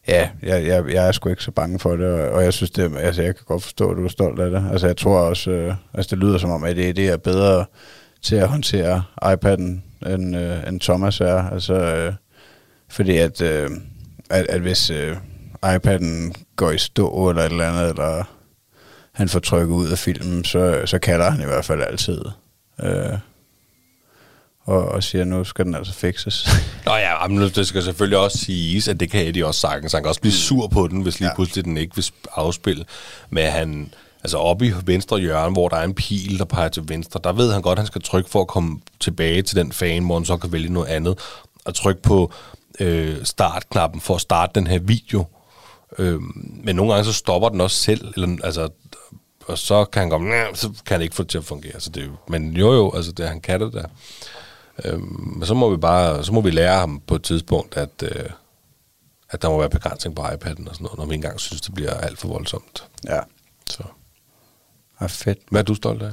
[0.08, 2.72] Ja, jeg, jeg, jeg er sgu ikke så bange for det, og, og jeg synes
[2.72, 4.64] det, altså jeg kan godt forstå, at du er stolt af det.
[4.72, 7.66] Altså jeg tror også, øh, altså det lyder som om, at det, det er bedre
[8.22, 11.50] til at håndtere iPad'en, end, øh, end Thomas er.
[11.50, 12.14] Altså, øh,
[12.90, 13.70] fordi at, øh,
[14.30, 15.16] at, at hvis øh,
[15.66, 18.24] iPad'en går i stå eller et eller andet, eller
[19.12, 22.22] han får trykket ud af filmen, så, så kalder han i hvert fald altid.
[22.84, 23.18] Øh,
[24.64, 26.48] og, og siger, nu skal den altså fikses.
[26.86, 29.94] Nå ja, men det skal selvfølgelig også siges, at det kan Eddie også sagtens.
[29.94, 31.36] Han kan også blive sur på den, hvis lige Ja.
[31.36, 32.86] pludselig den ikke vil sp- afspille.
[33.30, 33.94] Men han,
[34.24, 37.34] altså oppe i venstre hjørne, hvor der er en pil, der peger til venstre, der
[37.34, 40.16] ved han godt, at han skal trykke for at komme tilbage til den fan, hvor
[40.16, 41.20] han så kan vælge noget andet.
[41.66, 42.34] Og trykke på
[42.80, 45.26] øh, startknappen for at starte den her video.
[45.98, 46.22] Øh,
[46.64, 48.70] men nogle gange så stopper den også selv, eller, altså,
[49.48, 51.80] og så kan han komme, så kan han ikke få det til at fungere.
[51.80, 53.86] Så det men jo jo, altså det, han kan det der.
[54.86, 57.90] Øhm, men så må vi bare, så må vi lære ham på et tidspunkt, at,
[58.04, 58.30] øh,
[59.30, 61.74] at der må være begrænsning på iPad'en og sådan noget, når vi engang synes, det
[61.74, 62.84] bliver alt for voldsomt.
[63.06, 63.20] ja,
[63.70, 63.84] Så.
[65.00, 65.40] er fedt.
[65.50, 66.12] Hvad er du stolt af?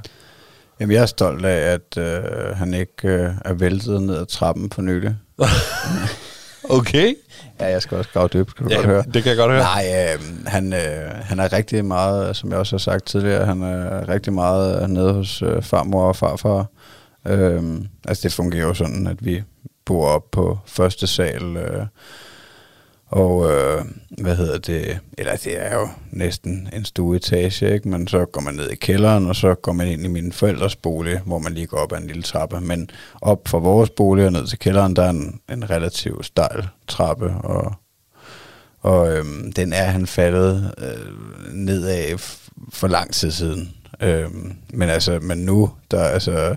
[0.80, 4.68] Jamen, jeg er stolt af, at øh, han ikke øh, er væltet ned ad trappen
[4.68, 5.16] på nylig.
[6.70, 7.14] Okay.
[7.60, 9.04] Ja, jeg skal også grave dybt, kan du godt høre.
[9.14, 9.62] det kan jeg godt høre.
[9.62, 13.62] Nej, øh, han, øh, han er rigtig meget, som jeg også har sagt tidligere, han
[13.62, 16.66] er rigtig meget øh, nede hos øh, farmor og farfar.
[17.26, 17.62] Øh,
[18.08, 19.42] altså det fungerer jo sådan, at vi
[19.84, 21.86] bor op på første sal, øh,
[23.08, 27.88] og øh, hvad hedder det, eller det er jo næsten en stueetage, ikke?
[27.88, 30.76] men så går man ned i kælderen, og så går man ind i min forældres
[30.76, 32.60] bolig, hvor man lige går op ad en lille trappe.
[32.60, 32.90] Men
[33.22, 37.30] op fra vores bolig og ned til kælderen, der er en, en relativt stejl trappe,
[37.30, 37.74] og
[38.80, 41.12] og øhm, den er han faldet øh,
[41.52, 42.18] nedad
[42.72, 43.74] for lang tid siden.
[44.00, 46.56] Øhm, men altså, men nu, der altså,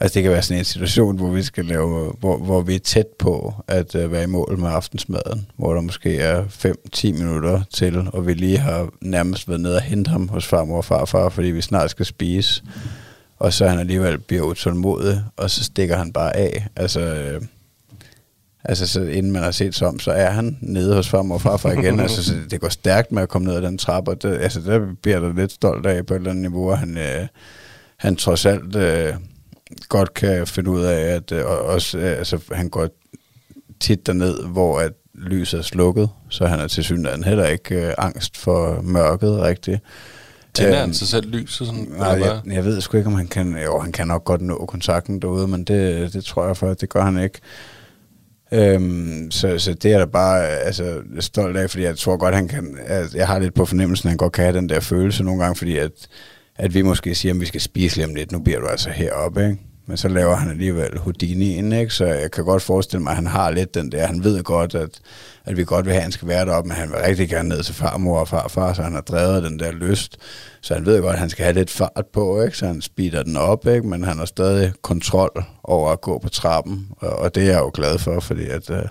[0.00, 2.78] altså det kan være sådan en situation, hvor vi skal lave, hvor, hvor vi er
[2.78, 7.62] tæt på at øh, være i mål med aftensmaden, hvor der måske er 5-10 minutter
[7.74, 11.28] til, og vi lige har nærmest været nede og hente ham hos farmor og farfar,
[11.28, 12.62] fordi vi snart skal spise.
[13.38, 16.66] og så han alligevel bliver utålmodig, og så stikker han bare af.
[16.76, 17.42] Altså, øh,
[18.64, 21.40] altså så inden man har set sig om, så er han nede hos far og
[21.40, 22.00] farfar igen.
[22.04, 24.60] altså, så det går stærkt med at komme ned ad den trappe, og det, altså,
[24.60, 27.26] der bliver der lidt stolt af på et eller andet niveau, at han, øh,
[27.96, 29.14] han trods alt øh,
[29.88, 32.88] godt kan finde ud af, at øh, også, øh, altså, han går
[33.80, 37.94] tit derned, hvor at lyset er slukket, så han er til synligheden heller ikke øh,
[37.98, 39.80] angst for mørket rigtigt.
[40.54, 41.52] Tænder Øhm, han sig selv lys?
[41.52, 43.58] Sådan, Nej, jeg, jeg ved sgu ikke, om han kan...
[43.64, 46.88] Jo, han kan nok godt nå kontakten derude, men det, det tror jeg for, det
[46.88, 47.40] gør han ikke.
[48.52, 52.48] Øhm, så, så det er da bare altså, stolt af, fordi jeg tror godt, han
[52.48, 52.78] kan...
[52.86, 55.42] at Jeg har lidt på fornemmelsen, at han godt kan have den der følelse nogle
[55.42, 55.92] gange, fordi at,
[56.58, 58.90] at vi måske siger, at vi skal spise lige om lidt, nu bliver du altså
[58.90, 59.58] heroppe, ikke?
[59.86, 61.94] Men så laver han alligevel Houdini ind, ikke?
[61.94, 64.06] Så jeg kan godt forestille mig, at han har lidt den der.
[64.06, 65.00] Han ved godt, at,
[65.44, 67.48] at vi godt vil have, at han skal være deroppe, men han vil rigtig gerne
[67.48, 70.16] ned til farmor og farfar, så han har drevet den der lyst.
[70.60, 72.56] Så han ved godt, at han skal have lidt fart på, ikke?
[72.56, 73.86] Så han speeder den op, ikke?
[73.86, 77.58] Men han har stadig kontrol over at gå på trappen, og, og det er jeg
[77.58, 78.82] jo glad for, fordi at, øh,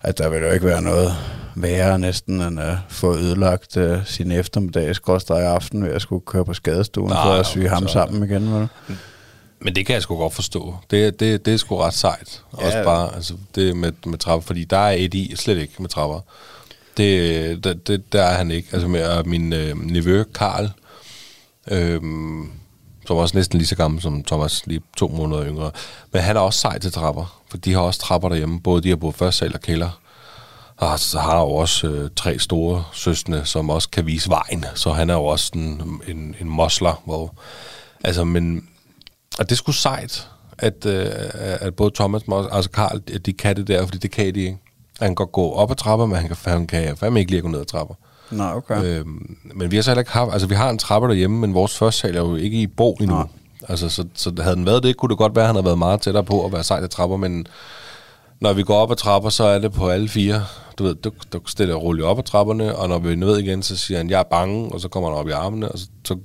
[0.00, 1.12] at der vil jo ikke være noget
[1.54, 6.44] værre næsten, end at få ødelagt uh, sin eftermiddag, skråstrej aften, ved at skulle køre
[6.44, 8.54] på skadestuen Nej, for at sy ham så- sammen igen.
[8.54, 8.68] Vel?
[9.64, 10.76] Men det kan jeg sgu godt forstå.
[10.90, 12.42] Det, det, det er sgu ret sejt.
[12.60, 12.66] Ja.
[12.66, 15.88] Også bare altså, det med, med trapper, fordi der er et i, slet ikke med
[15.88, 16.20] trapper.
[16.96, 18.68] Det, det, det der er han ikke.
[18.72, 20.68] Altså med min øh, nevø, Karl,
[21.70, 22.50] øhm,
[23.06, 25.70] som også næsten lige så gammel som Thomas, lige to måneder yngre.
[26.12, 28.60] Men han er også sej til trapper, for de har også trapper derhjemme.
[28.60, 30.00] Både de har både første sal og kælder.
[30.82, 34.64] Og så har jo også øh, tre store søstre, som også kan vise vejen.
[34.74, 37.34] Så han er jo også en, en, en mosler, hvor...
[38.04, 38.68] Altså, men...
[39.38, 40.28] Og det er sgu sejt,
[40.58, 44.34] at, øh, at både Thomas og altså Karl, de kan det der, fordi det kan
[44.34, 44.58] de ikke.
[45.00, 47.38] Han kan godt gå op ad trapper, men han kan, han kan fandme ikke lige
[47.38, 47.94] at gå ned ad trapper.
[48.30, 48.84] Nå, okay.
[48.84, 51.54] Øhm, men vi har så heller ikke haft, altså vi har en trappe derhjemme, men
[51.54, 53.16] vores første sal er jo ikke i bo endnu.
[53.16, 53.26] Nej.
[53.68, 55.78] Altså, så, så havde den været det, kunne det godt være, at han havde været
[55.78, 57.46] meget tættere på at være sej til trapper, men
[58.42, 60.44] når vi går op ad trapper, så er det på alle fire.
[60.78, 63.62] Du ved, du, du stiller roligt op ad trapperne, og når vi er ned igen,
[63.62, 65.86] så siger han, jeg er bange, og så kommer han op i armene, og så,
[66.04, 66.18] så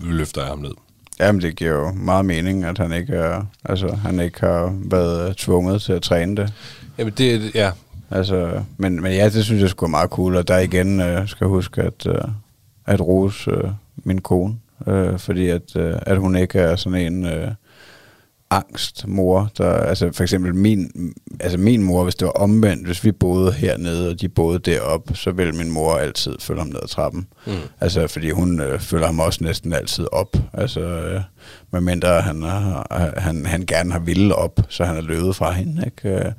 [0.00, 0.72] løfter jeg ham ned.
[1.20, 5.36] Jamen, det giver jo meget mening, at han ikke, er, altså, han ikke har været
[5.36, 6.52] tvunget til at træne det.
[6.98, 7.70] Jamen det, ja,
[8.10, 11.28] Altså, men, men ja, det synes jeg skulle er meget cool, og der igen øh,
[11.28, 12.24] skal jeg huske at, øh,
[12.86, 14.54] at rose øh, min kone,
[14.86, 17.48] øh, fordi at, øh, at hun ikke er sådan en øh,
[18.50, 20.90] angstmor, der, altså for eksempel min,
[21.40, 25.14] altså min mor, hvis det var omvendt, hvis vi boede hernede, og de boede deroppe,
[25.14, 27.26] så ville min mor altid følge ham ned ad trappen.
[27.46, 27.52] Mm.
[27.80, 30.36] Altså, fordi hun øh, følger ham også næsten altid op.
[30.52, 31.20] Altså, øh,
[31.72, 32.86] medmindre han, har,
[33.16, 36.08] han, han gerne har ville op, så han er løbet fra hende, ikke?
[36.08, 36.32] Øh,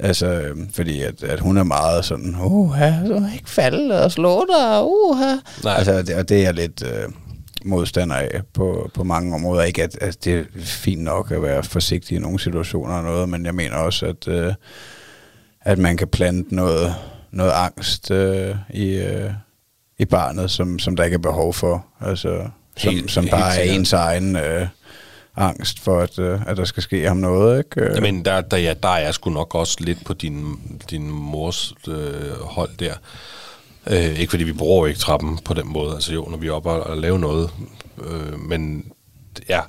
[0.00, 4.12] Altså, øh, fordi at, at hun er meget sådan, uh, du må ikke falde og
[4.12, 5.18] slå dig, uh,
[5.64, 5.74] Nej.
[5.76, 7.08] Altså, det, og det er lidt øh,
[7.64, 9.62] modstander af på, på mange områder.
[9.62, 13.28] Ikke at, at det er fint nok at være forsigtig i nogle situationer og noget,
[13.28, 14.54] men jeg mener også, at, øh,
[15.60, 16.94] at man kan plante noget,
[17.30, 19.30] noget angst øh, i, øh,
[19.98, 21.86] i barnet, som, som der ikke er behov for.
[22.00, 23.76] Altså, som, Helt- som helt bare er sikkert.
[23.78, 24.66] ens egen øh,
[25.36, 27.58] angst for, at, øh, at der skal ske ham noget.
[27.58, 27.94] Ikke?
[27.94, 30.44] Jamen, der, der, ja, der er jeg sgu nok også lidt på din,
[30.90, 32.94] din mors øh, hold der.
[33.86, 36.52] Øh, ikke fordi vi bruger ikke trappen på den måde, altså jo, når vi er
[36.52, 37.50] oppe og, og laver noget.
[38.04, 38.92] Øh, men
[39.48, 39.60] ja,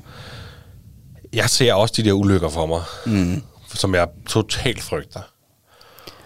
[1.34, 3.43] jeg ser også de der ulykker for mig, mm.
[3.74, 5.22] som jeg totalt frygter.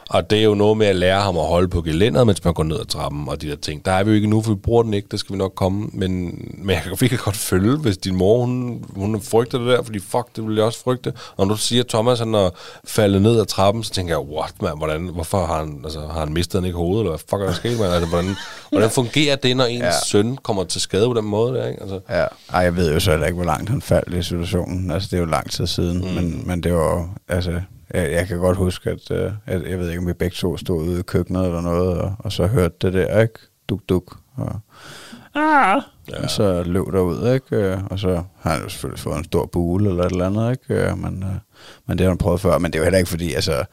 [0.09, 2.53] Og det er jo noget med at lære ham at holde på gelænderet, mens man
[2.53, 3.85] går ned ad trappen og de der ting.
[3.85, 5.53] Der er vi jo ikke nu, for vi bruger den ikke, det skal vi nok
[5.55, 5.89] komme.
[5.93, 6.09] Men,
[6.57, 9.99] men jeg kan virkelig godt følge, hvis din mor, hun, hun frygter det der, fordi
[9.99, 11.13] fuck, det vil jeg også frygte.
[11.37, 12.49] Og når du siger, at Thomas han er
[12.87, 16.19] faldet ned ad trappen, så tænker jeg, what man, hvordan, hvorfor har han, altså, har
[16.19, 17.91] han mistet han ikke hovedet, eller hvad fuck er der sket, man?
[17.91, 18.35] Altså, hvordan,
[18.71, 19.83] hvordan fungerer det, når ens.
[19.83, 19.91] Ja.
[20.05, 21.81] søn kommer til skade på den måde der, ikke?
[21.81, 24.91] Altså, Ja, Ej, jeg ved jo så heller ikke, hvor langt han faldt i situationen.
[24.91, 26.13] Altså, det er jo lang tid siden, mm.
[26.13, 27.61] men, men det var altså,
[27.93, 30.57] jeg, jeg kan godt huske, at, uh, at jeg ved ikke, om vi begge to
[30.57, 33.39] stod ude i køkkenet eller noget, og, og så hørte det der, ikke?
[33.69, 34.17] Duk, duk.
[34.35, 34.59] Og,
[35.35, 35.81] ah,
[36.11, 36.23] ja.
[36.23, 37.55] og så løb der ud, ikke?
[37.55, 40.51] Øh, Og så har han jo selvfølgelig fået en stor bule eller et eller andet,
[40.51, 40.89] ikke?
[40.89, 41.25] Øh, Men,
[41.87, 42.57] men det har han prøvet før.
[42.57, 43.63] Men det er jo heller ikke fordi, altså,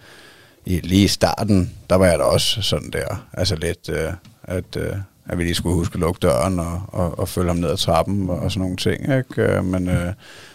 [0.67, 3.89] i, lige i starten, der var jeg da også sådan der, altså lidt,
[4.43, 4.77] at,
[5.29, 7.77] at vi lige skulle huske at lukke døren og, og, og følge ham ned ad
[7.77, 9.43] trappen og, og sådan nogle ting, ikke?
[9.43, 10.13] Øh, Men, uh,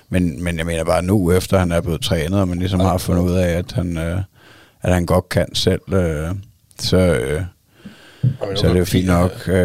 [0.10, 2.98] men, men jeg mener bare nu, efter han er blevet trænet, og man ligesom har
[2.98, 4.20] fundet ud af, at han, uh,
[4.82, 6.38] at han godt kan selv, uh,
[6.80, 7.20] så...
[7.38, 7.42] Uh,
[8.56, 9.32] så er det jo fint nok.
[9.48, 9.56] Øh,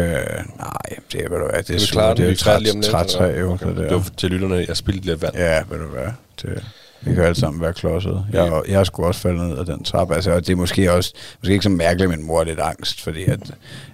[0.57, 0.81] nej,
[1.11, 3.39] det er, ved du hvad, det er, klare det er jo træt, lidt, træt træ,
[3.39, 3.53] jo.
[3.53, 3.67] Okay.
[3.67, 5.35] Det Det var til lytterne, jeg spildte lidt vand.
[5.35, 6.07] Ja, ved du hvad,
[6.41, 6.63] det,
[7.01, 8.25] vi kan alle sammen være klodset.
[8.33, 10.15] Jeg, jeg skulle også falde ned af den trappe.
[10.15, 12.59] Altså, og det er måske også måske ikke så mærkeligt, at min mor er lidt
[12.59, 13.39] angst, fordi at,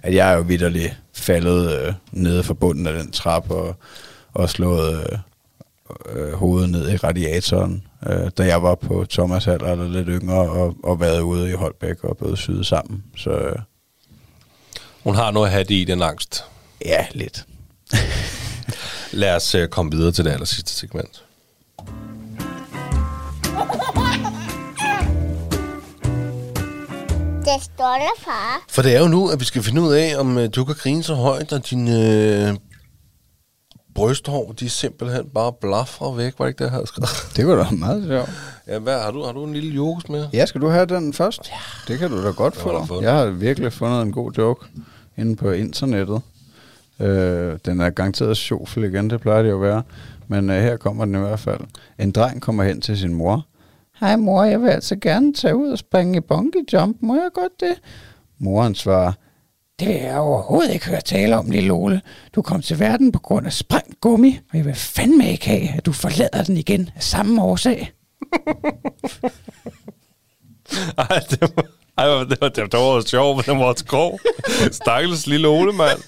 [0.02, 3.76] at jeg er jo vidderligt faldet øh, nede fra bunden af den trappe og,
[4.34, 5.18] og slået, øh,
[6.12, 10.50] øh, hovedet ned i radiatoren, øh, da jeg var på Thomas alder eller lidt yngre,
[10.50, 13.04] og, og været ude i Holbæk og blevet syet sammen.
[13.16, 13.56] Så øh,
[15.04, 16.44] Hun har noget at have det i, den angst.
[16.84, 17.46] ja, lidt.
[19.12, 21.24] Lad os uh, komme videre til det aller sidste segment.
[27.44, 28.64] Det er stolte far.
[28.68, 30.74] For det er jo nu, at vi skal finde ud af, om uh, du kan
[30.74, 31.90] grine så højt, og dine
[32.50, 32.56] uh,
[33.98, 36.34] brysthår, de simpelthen bare blaffer væk.
[36.38, 37.08] Var det ikke det, jeg havde skrevet?
[37.36, 38.30] Det var da meget sjovt.
[38.66, 40.26] Ja, hvad, har, du, har du en lille yoghurt med?
[40.32, 41.50] Ja, skal du have den først?
[41.50, 41.92] Ja.
[41.92, 42.86] Det kan du da godt har jeg få.
[42.86, 43.02] fået.
[43.02, 44.66] Jeg har virkelig fundet en god joke
[45.16, 46.20] inde på internettet.
[47.00, 49.82] Øh, den er garanteret sjovfuld igen, det plejer det jo at være.
[50.28, 51.60] Men øh, her kommer den i hvert fald.
[51.98, 53.46] En dreng kommer hen til sin mor.
[54.00, 56.96] Hej mor, jeg vil altså gerne tage ud og springe i bungee jump.
[57.00, 57.74] Må jeg godt det?
[58.38, 59.12] Moren svarer,
[59.78, 62.00] det vil jeg overhovedet ikke høre tale om, lille Ole.
[62.34, 65.68] Du kom til verden på grund af sprængt gummi, og jeg vil fandme ikke have,
[65.76, 67.92] at du forlader den igen af samme årsag.
[70.98, 71.62] Ej, det var,
[71.96, 74.20] ej, det var, det var, det var sjovt, men den var også grov.
[74.72, 75.98] Stakkels lille Ole, mand.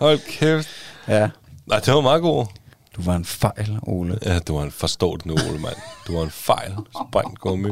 [0.00, 0.68] Hold kæft.
[1.08, 1.28] Ja,
[1.66, 2.46] Nej, det var meget god.
[2.96, 4.18] du var en fejl, Ole.
[4.24, 5.76] Ja, du var en forstået Ole, mand.
[6.06, 6.72] Du var en fejl.
[7.08, 7.70] Sprængt gummi.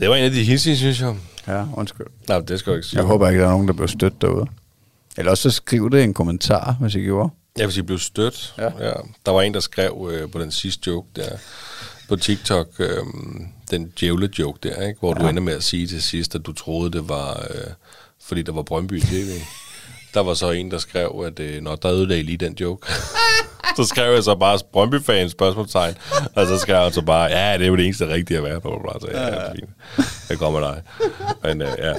[0.00, 1.14] Det var en af de hissige, synes jeg.
[1.46, 2.06] Ja, undskyld.
[2.28, 2.98] Nej, det skal jeg ikke sige.
[2.98, 4.46] Jeg håber ikke, der er nogen, der bliver stødt derude.
[5.16, 7.30] Eller også så skriv det i en kommentar, hvis I gjorde.
[7.56, 8.54] Jeg vil sige, blev stødt.
[8.58, 8.86] Ja.
[8.86, 8.92] Ja.
[9.26, 11.28] Der var en, der skrev øh, på den sidste joke der,
[12.08, 12.98] på TikTok, øh,
[13.70, 15.00] den djævle joke der, ikke?
[15.00, 15.22] hvor ja.
[15.22, 17.70] du ender med at sige til sidst, at du troede, det var, øh,
[18.22, 19.30] fordi der var Brøndby i tv.
[20.14, 22.86] der var så en, der skrev, at øh, når der ødelagde lige den joke.
[23.82, 25.94] så skrev jeg så bare Brøndby-fans spørgsmålstegn,
[26.34, 28.60] og så skrev jeg så bare, ja, det er jo det eneste rigtige at være
[28.60, 28.92] på.
[29.00, 29.52] Så, ja, ja.
[29.52, 29.70] fint.
[30.30, 30.82] Jeg med dig.
[31.42, 31.92] Men øh, ja.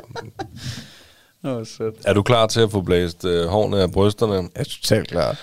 [1.44, 1.96] Nå, sødt.
[2.06, 4.34] Er du klar til at få blæst øh, hårene af brysterne?
[4.34, 5.38] Jeg er totalt klar.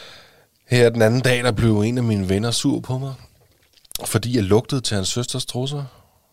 [0.70, 3.14] Her den anden dag, der blev en af mine venner sur på mig,
[4.04, 5.84] fordi jeg lugtede til hans søsters trusser.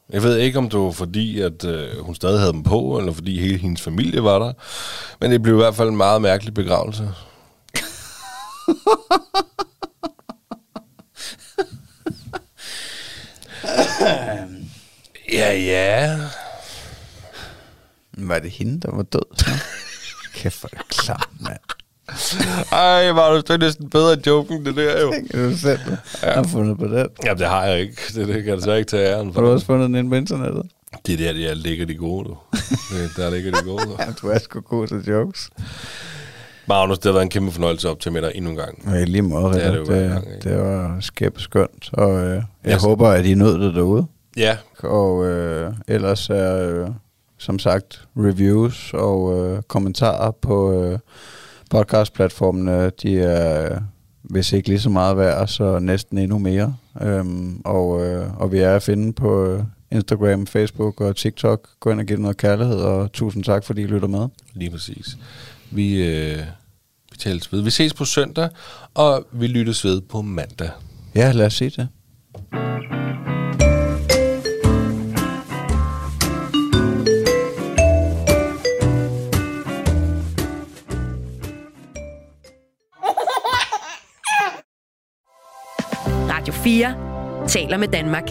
[0.09, 3.13] Jeg ved ikke, om det var fordi, at øh, hun stadig havde dem på, eller
[3.13, 4.53] fordi hele hendes familie var der.
[5.21, 7.09] Men det blev i hvert fald en meget mærkelig begravelse.
[15.39, 16.17] ja, ja.
[18.17, 19.37] Var det hende, der var død?
[19.37, 19.45] så?
[20.35, 21.57] Kæft, hvor er det klart, mand.
[22.71, 25.13] Ej, var du det er næsten bedre end joken, det der jo.
[25.31, 25.79] Kan du selv
[26.23, 26.33] ja.
[26.33, 27.07] har fundet på den?
[27.25, 28.01] Jamen, det har jeg ikke.
[28.15, 29.41] Det, det kan jeg desværre ikke tage æren Har for.
[29.41, 30.63] du også fundet den inde på internettet?
[31.05, 32.37] Det er der, jeg ligger de gode, du.
[32.91, 33.83] Det, der ligger de gode.
[33.85, 33.95] Du.
[33.99, 35.49] Ja, du er sgu god til jokes.
[36.67, 38.89] Magnus, det har været en kæmpe fornøjelse op til med dig endnu en gang.
[38.93, 40.49] Ja, lige måde, Det det, det det, gang, ikke?
[40.49, 41.89] det var skæbt skønt.
[41.93, 42.81] Og øh, jeg Yes.
[42.83, 44.05] håber, at I nød det derude.
[44.35, 46.89] Ja, Og øh, ellers er, øh,
[47.37, 50.99] som sagt, reviews og øh, kommentarer på øh,
[51.69, 53.81] podcastplatformene, de er, øh,
[54.23, 56.75] hvis ikke lige så meget værd, så næsten endnu mere.
[57.01, 61.67] Øhm, og, øh, og vi er at finde på øh, Instagram, Facebook og TikTok.
[61.79, 64.27] Gå ind og giv noget kærlighed, og tusind tak, fordi I lytter med.
[64.53, 65.17] lige præcis.
[65.71, 66.37] Vi, øh,
[67.11, 67.61] vi tales ved.
[67.61, 68.49] Vi ses på søndag,
[68.93, 70.69] og vi lyttes ved på mandag.
[71.15, 71.87] Ja, lad os se det.
[72.53, 73.74] Radio
[86.65, 88.23] 4 taler med Danmark.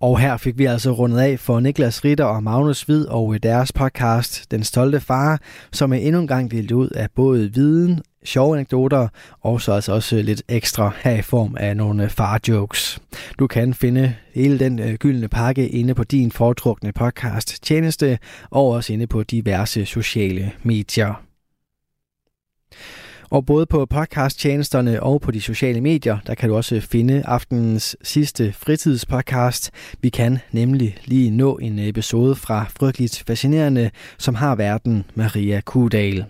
[0.00, 3.40] Og her fik vi altså rundet af for Niklas Ritter og Magnus Hvid og øh,
[3.42, 5.40] deres podcast Den Stolte Far,
[5.72, 9.08] som er endnu en gang delt ud af både viden, sjove anekdoter
[9.40, 12.98] og så altså også øh, lidt ekstra her i form af nogle far-jokes.
[13.38, 18.18] Du kan finde hele den gyldne pakke inde på din foretrukne podcast tjeneste
[18.50, 21.22] og også inde på diverse sociale medier.
[23.30, 27.96] Og både på podcasttjenesterne og på de sociale medier, der kan du også finde aftenens
[28.02, 29.70] sidste fritidspodcast.
[30.00, 36.24] Vi kan nemlig lige nå en episode fra Frygteligt Fascinerende, som har verden Maria Kudal.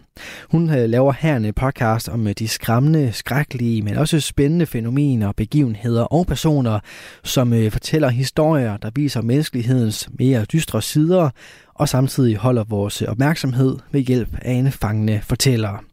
[0.51, 5.33] Hun øh, laver her en podcast om øh, de skræmmende, skrækkelige, men også spændende fænomener,
[5.33, 6.81] begivenheder og personer,
[7.25, 11.31] som øh, fortæller historier, der viser menneskelighedens mere dystre sider,
[11.75, 15.85] og samtidig holder vores opmærksomhed ved hjælp af en fangende fortæller.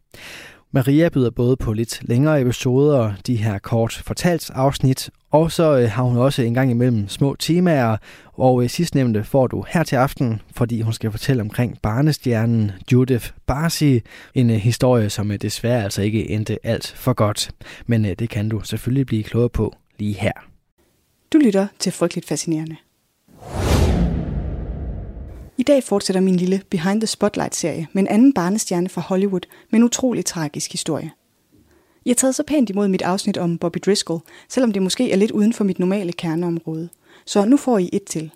[0.70, 5.90] Maria byder både på lidt længere episoder, de her kort fortalt afsnit, og så øh,
[5.90, 7.96] har hun også en gang imellem små temaer,
[8.32, 13.30] og øh, sidstnævnte får du her til aften, fordi hun skal fortælle omkring barnestjernen Judith
[13.46, 14.00] Barsi,
[14.34, 17.50] en øh, historie, som desværre altså ikke endte alt for godt.
[17.86, 20.32] Men det kan du selvfølgelig blive klogere på lige her.
[21.32, 22.76] Du lytter til Frygteligt Fascinerende.
[25.60, 29.40] I dag fortsætter min lille Behind the Spotlight-serie med en anden barnestjerne fra Hollywood
[29.70, 31.10] med en utrolig tragisk historie.
[32.04, 35.16] Jeg har taget så pænt imod mit afsnit om Bobby Driscoll, selvom det måske er
[35.16, 36.88] lidt uden for mit normale kerneområde.
[37.24, 38.30] Så nu får I et til.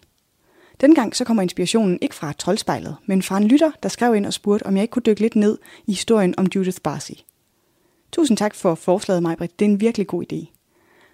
[0.81, 4.33] Dengang så kommer inspirationen ikke fra troldspejlet, men fra en lytter, der skrev ind og
[4.33, 7.13] spurgte, om jeg ikke kunne dykke lidt ned i historien om Judith Barcy.
[8.13, 9.59] Tusind tak for forslaget, Majbrit.
[9.59, 10.47] Det er en virkelig god idé.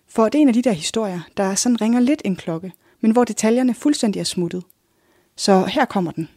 [0.08, 3.10] For det er en af de der historier, der sådan ringer lidt en klokke, men
[3.10, 4.62] hvor detaljerne fuldstændig er smuttet.
[5.38, 6.28] Så her kommer den.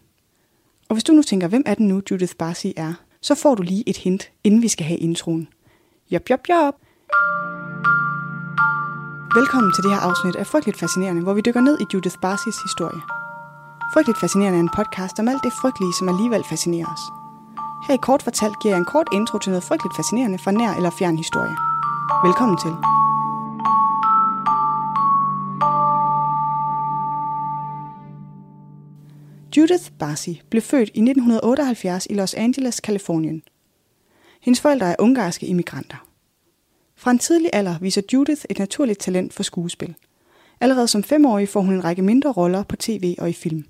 [0.89, 3.63] Og hvis du nu tænker, hvem er den nu, Judith Barsi er, så får du
[3.63, 5.47] lige et hint, inden vi skal have introen.
[6.11, 6.75] Jop, jop, jop!
[9.35, 12.57] Velkommen til det her afsnit af Frygteligt Fascinerende, hvor vi dykker ned i Judith Barsis
[12.67, 13.01] historie.
[13.93, 17.03] Frygteligt Fascinerende er en podcast om alt det frygtelige, som alligevel fascinerer os.
[17.87, 20.73] Her i kort fortalt giver jeg en kort intro til noget frygteligt fascinerende fra nær
[20.73, 21.55] eller fjern historie.
[22.25, 23.00] Velkommen til.
[29.57, 33.43] Judith Barsi blev født i 1978 i Los Angeles, Kalifornien.
[34.41, 36.07] Hendes forældre er ungarske immigranter.
[36.95, 39.95] Fra en tidlig alder viser Judith et naturligt talent for skuespil.
[40.61, 43.65] Allerede som femårig får hun en række mindre roller på tv og i film.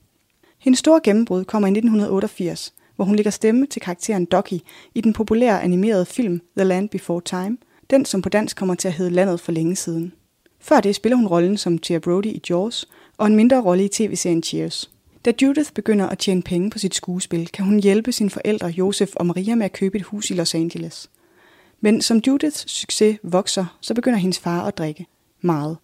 [0.59, 4.59] Hendes store gennembrud kommer i 1988, hvor hun lægger stemme til karakteren Ducky
[4.95, 7.57] i den populære animerede film The Land Before Time,
[7.89, 10.13] den som på dansk kommer til at hedde Landet for længe siden.
[10.59, 13.88] Før det spiller hun rollen som Tia Brody i Jaws og en mindre rolle i
[13.88, 14.91] tv-serien Cheers.
[15.26, 19.15] Da Judith begynder at tjene penge på sit skuespil, kan hun hjælpe sine forældre Josef
[19.15, 21.09] og Maria med at købe et hus i Los Angeles.
[21.82, 25.05] Men som Judiths succes vokser, så begynder hendes far at drikke.
[25.41, 25.78] Meget.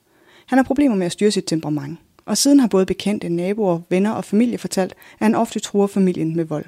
[0.46, 2.00] Han har problemer med at styre sit temperament.
[2.26, 6.36] Og siden har både bekendte, naboer, venner og familie fortalt, at han ofte truer familien
[6.36, 6.66] med vold.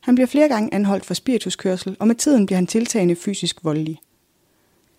[0.00, 3.98] Han bliver flere gange anholdt for spirituskørsel, og med tiden bliver han tiltagende fysisk voldelig.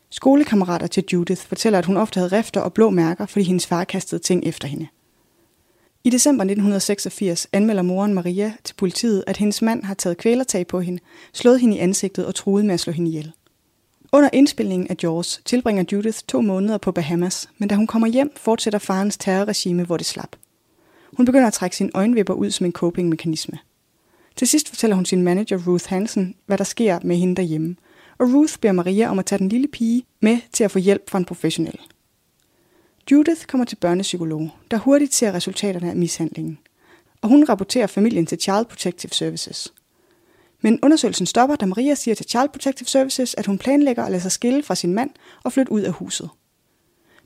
[0.10, 3.84] Skolekammerater til Judith fortæller, at hun ofte havde rifter og blå mærker, fordi hendes far
[3.84, 4.88] kastede ting efter hende.
[6.04, 10.82] I december 1986 anmelder moren Maria til politiet, at hendes mand har taget kvælertag på
[10.82, 11.00] hende,
[11.34, 13.32] slået hende i ansigtet og truet med at slå hende ihjel.
[14.12, 18.32] Under indspilningen af Jaws tilbringer Judith to måneder på Bahamas, men da hun kommer hjem,
[18.36, 20.36] fortsætter farens terrorregime, hvor det slap.
[21.18, 23.58] Hun begynder at trække sine øjenvipper ud som en coping-mekanisme.
[24.36, 27.76] Til sidst fortæller hun sin manager Ruth Hansen, hvad der sker med hende derhjemme,
[28.18, 31.10] og Ruth beder Maria om at tage den lille pige med til at få hjælp
[31.10, 31.80] fra en professionel.
[33.12, 36.60] Judith kommer til børnepsykolog, der hurtigt ser resultaterne af mishandlingen,
[37.22, 39.74] og hun rapporterer familien til Child Protective Services.
[40.62, 44.22] Men undersøgelsen stopper, da Maria siger til Child Protective Services, at hun planlægger at lade
[44.22, 45.10] sig skille fra sin mand
[45.44, 46.30] og flytte ud af huset.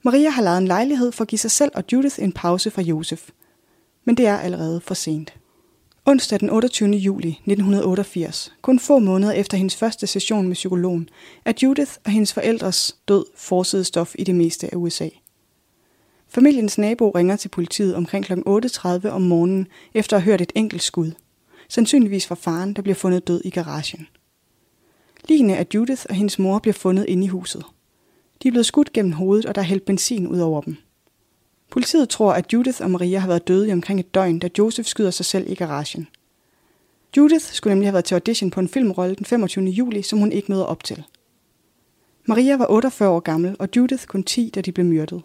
[0.02, 2.82] Maria har lavet en lejlighed for at give sig selv og Judith en pause fra
[2.82, 3.30] Josef.
[4.06, 5.34] Men det er allerede for sent.
[6.06, 6.90] Onsdag den 28.
[6.90, 11.10] juli 1988, kun få måneder efter hendes første session med psykologen,
[11.46, 15.10] er Judith og hendes forældres død forside stof i det meste af USA.
[16.36, 18.34] Familiens nabo ringer til politiet omkring kl.
[18.34, 21.12] 8.30 om morgenen efter at have hørt et enkelt skud.
[21.70, 24.08] Sandsynligvis fra faren, der bliver fundet død i garagen.
[25.30, 27.64] Ligene af Judith og hendes mor bliver fundet inde i huset.
[28.44, 30.78] De er blevet skudt gennem hovedet, og der er hældt benzin ud over dem.
[31.72, 34.88] Politiet tror, at Judith og Maria har været døde i omkring et døgn, da Joseph
[34.88, 36.08] skyder sig selv i garagen.
[37.18, 39.66] Judith skulle nemlig have været til audition på en filmrolle den 25.
[39.66, 41.04] juli, som hun ikke møder op til.
[42.26, 45.22] Maria var 48 år gammel, og Judith kun 10, da de blev myrdet.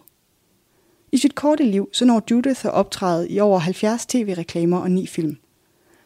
[1.11, 5.07] I sit korte liv så når Judith at optræde i over 70 tv-reklamer og 9
[5.07, 5.37] film.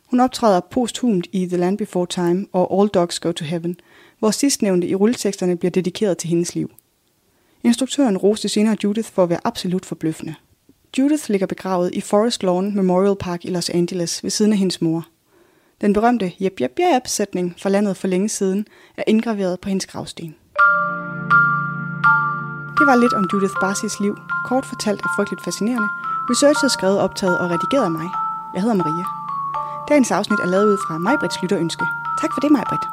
[0.05, 3.79] Hun optræder posthumt i The Land Before Time og All Dogs Go to Heaven,
[4.19, 6.71] hvor sidstnævnte i rulleteksterne bliver dedikeret til hendes liv.
[7.63, 10.35] Instruktøren roste senere Judith for at være absolut forbløffende.
[10.97, 14.81] Judith ligger begravet i Forest Lawn Memorial Park i Los Angeles ved siden af hendes
[14.81, 15.07] mor.
[15.81, 19.85] Den berømte jep jep jep sætning fra landet for længe siden er indgraveret på hendes
[19.85, 20.35] gravsten.
[22.79, 24.13] Det var lidt om Judith Barsis liv,
[24.49, 25.89] kort fortalt er frygteligt fascinerende.
[26.29, 28.07] Researchet skrevet, optaget og redigeret af mig.
[28.53, 29.05] Jeg hedder Maria.
[29.89, 31.85] Dagens afsnit er lavet ud fra Majbrits lytterønske.
[32.21, 32.85] Tak for det, Majbrit.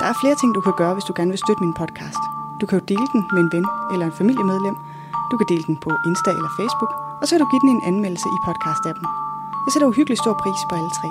[0.00, 2.22] Der er flere ting, du kan gøre, hvis du gerne vil støtte min podcast.
[2.60, 4.76] Du kan jo dele den med en ven eller en familiemedlem.
[5.30, 7.86] Du kan dele den på Insta eller Facebook, og så kan du give den en
[7.90, 9.06] anmeldelse i podcast-appen.
[9.64, 11.08] Jeg sætter uhyggelig stor pris på alle tre.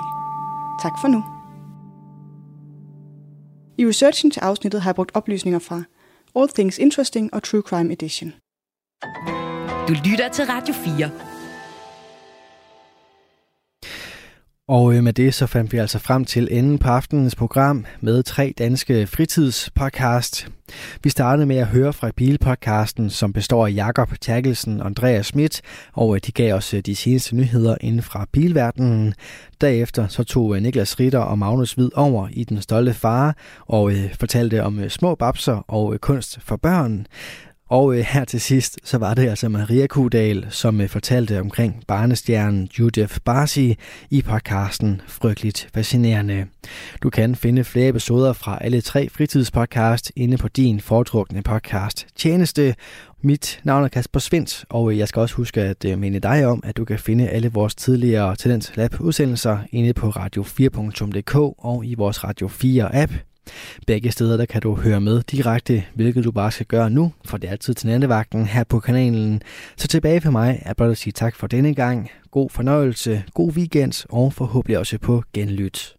[0.84, 1.20] Tak for nu.
[3.80, 5.78] I researchen til afsnittet har jeg brugt oplysninger fra
[6.36, 8.34] All Things Interesting og True Crime Edition.
[9.88, 11.33] Du lytter til Radio 4.
[14.68, 18.22] Og øh, med det så fandt vi altså frem til enden på aftenens program med
[18.22, 20.48] tre danske fritidspodcast.
[21.02, 25.60] Vi startede med at høre fra Bilpodcasten, som består af Jakob Terkelsen og Andreas Schmidt,
[25.92, 29.14] og øh, de gav os øh, de seneste nyheder inden fra bilverdenen.
[29.60, 33.36] Derefter så tog Niklas Ritter og Magnus Hvid over i Den Stolte Far
[33.66, 37.06] og fortalte om små babser og kunst for børn.
[37.68, 41.82] Og øh, her til sidst, så var det altså Maria Kudal, som øh, fortalte omkring
[41.86, 43.76] barnestjernen Judith Barsi
[44.10, 46.46] i podcasten Frygteligt Fascinerende.
[47.02, 52.74] Du kan finde flere episoder fra alle tre fritidspodcast inde på din foretrukne podcast tjeneste.
[53.22, 56.46] Mit navn er Kasper Svendt, og øh, jeg skal også huske at øh, minde dig
[56.46, 61.86] om, at du kan finde alle vores tidligere Talent Lab udsendelser inde på radio4.dk og
[61.86, 63.12] i vores Radio 4 app.
[63.86, 67.36] Begge steder der kan du høre med direkte, hvilket du bare skal gøre nu, for
[67.36, 69.42] det er altid til nattevagten her på kanalen.
[69.76, 72.10] Så tilbage for mig er blot at sige tak for denne gang.
[72.30, 75.94] God fornøjelse, god weekend og forhåbentlig også på genlyt.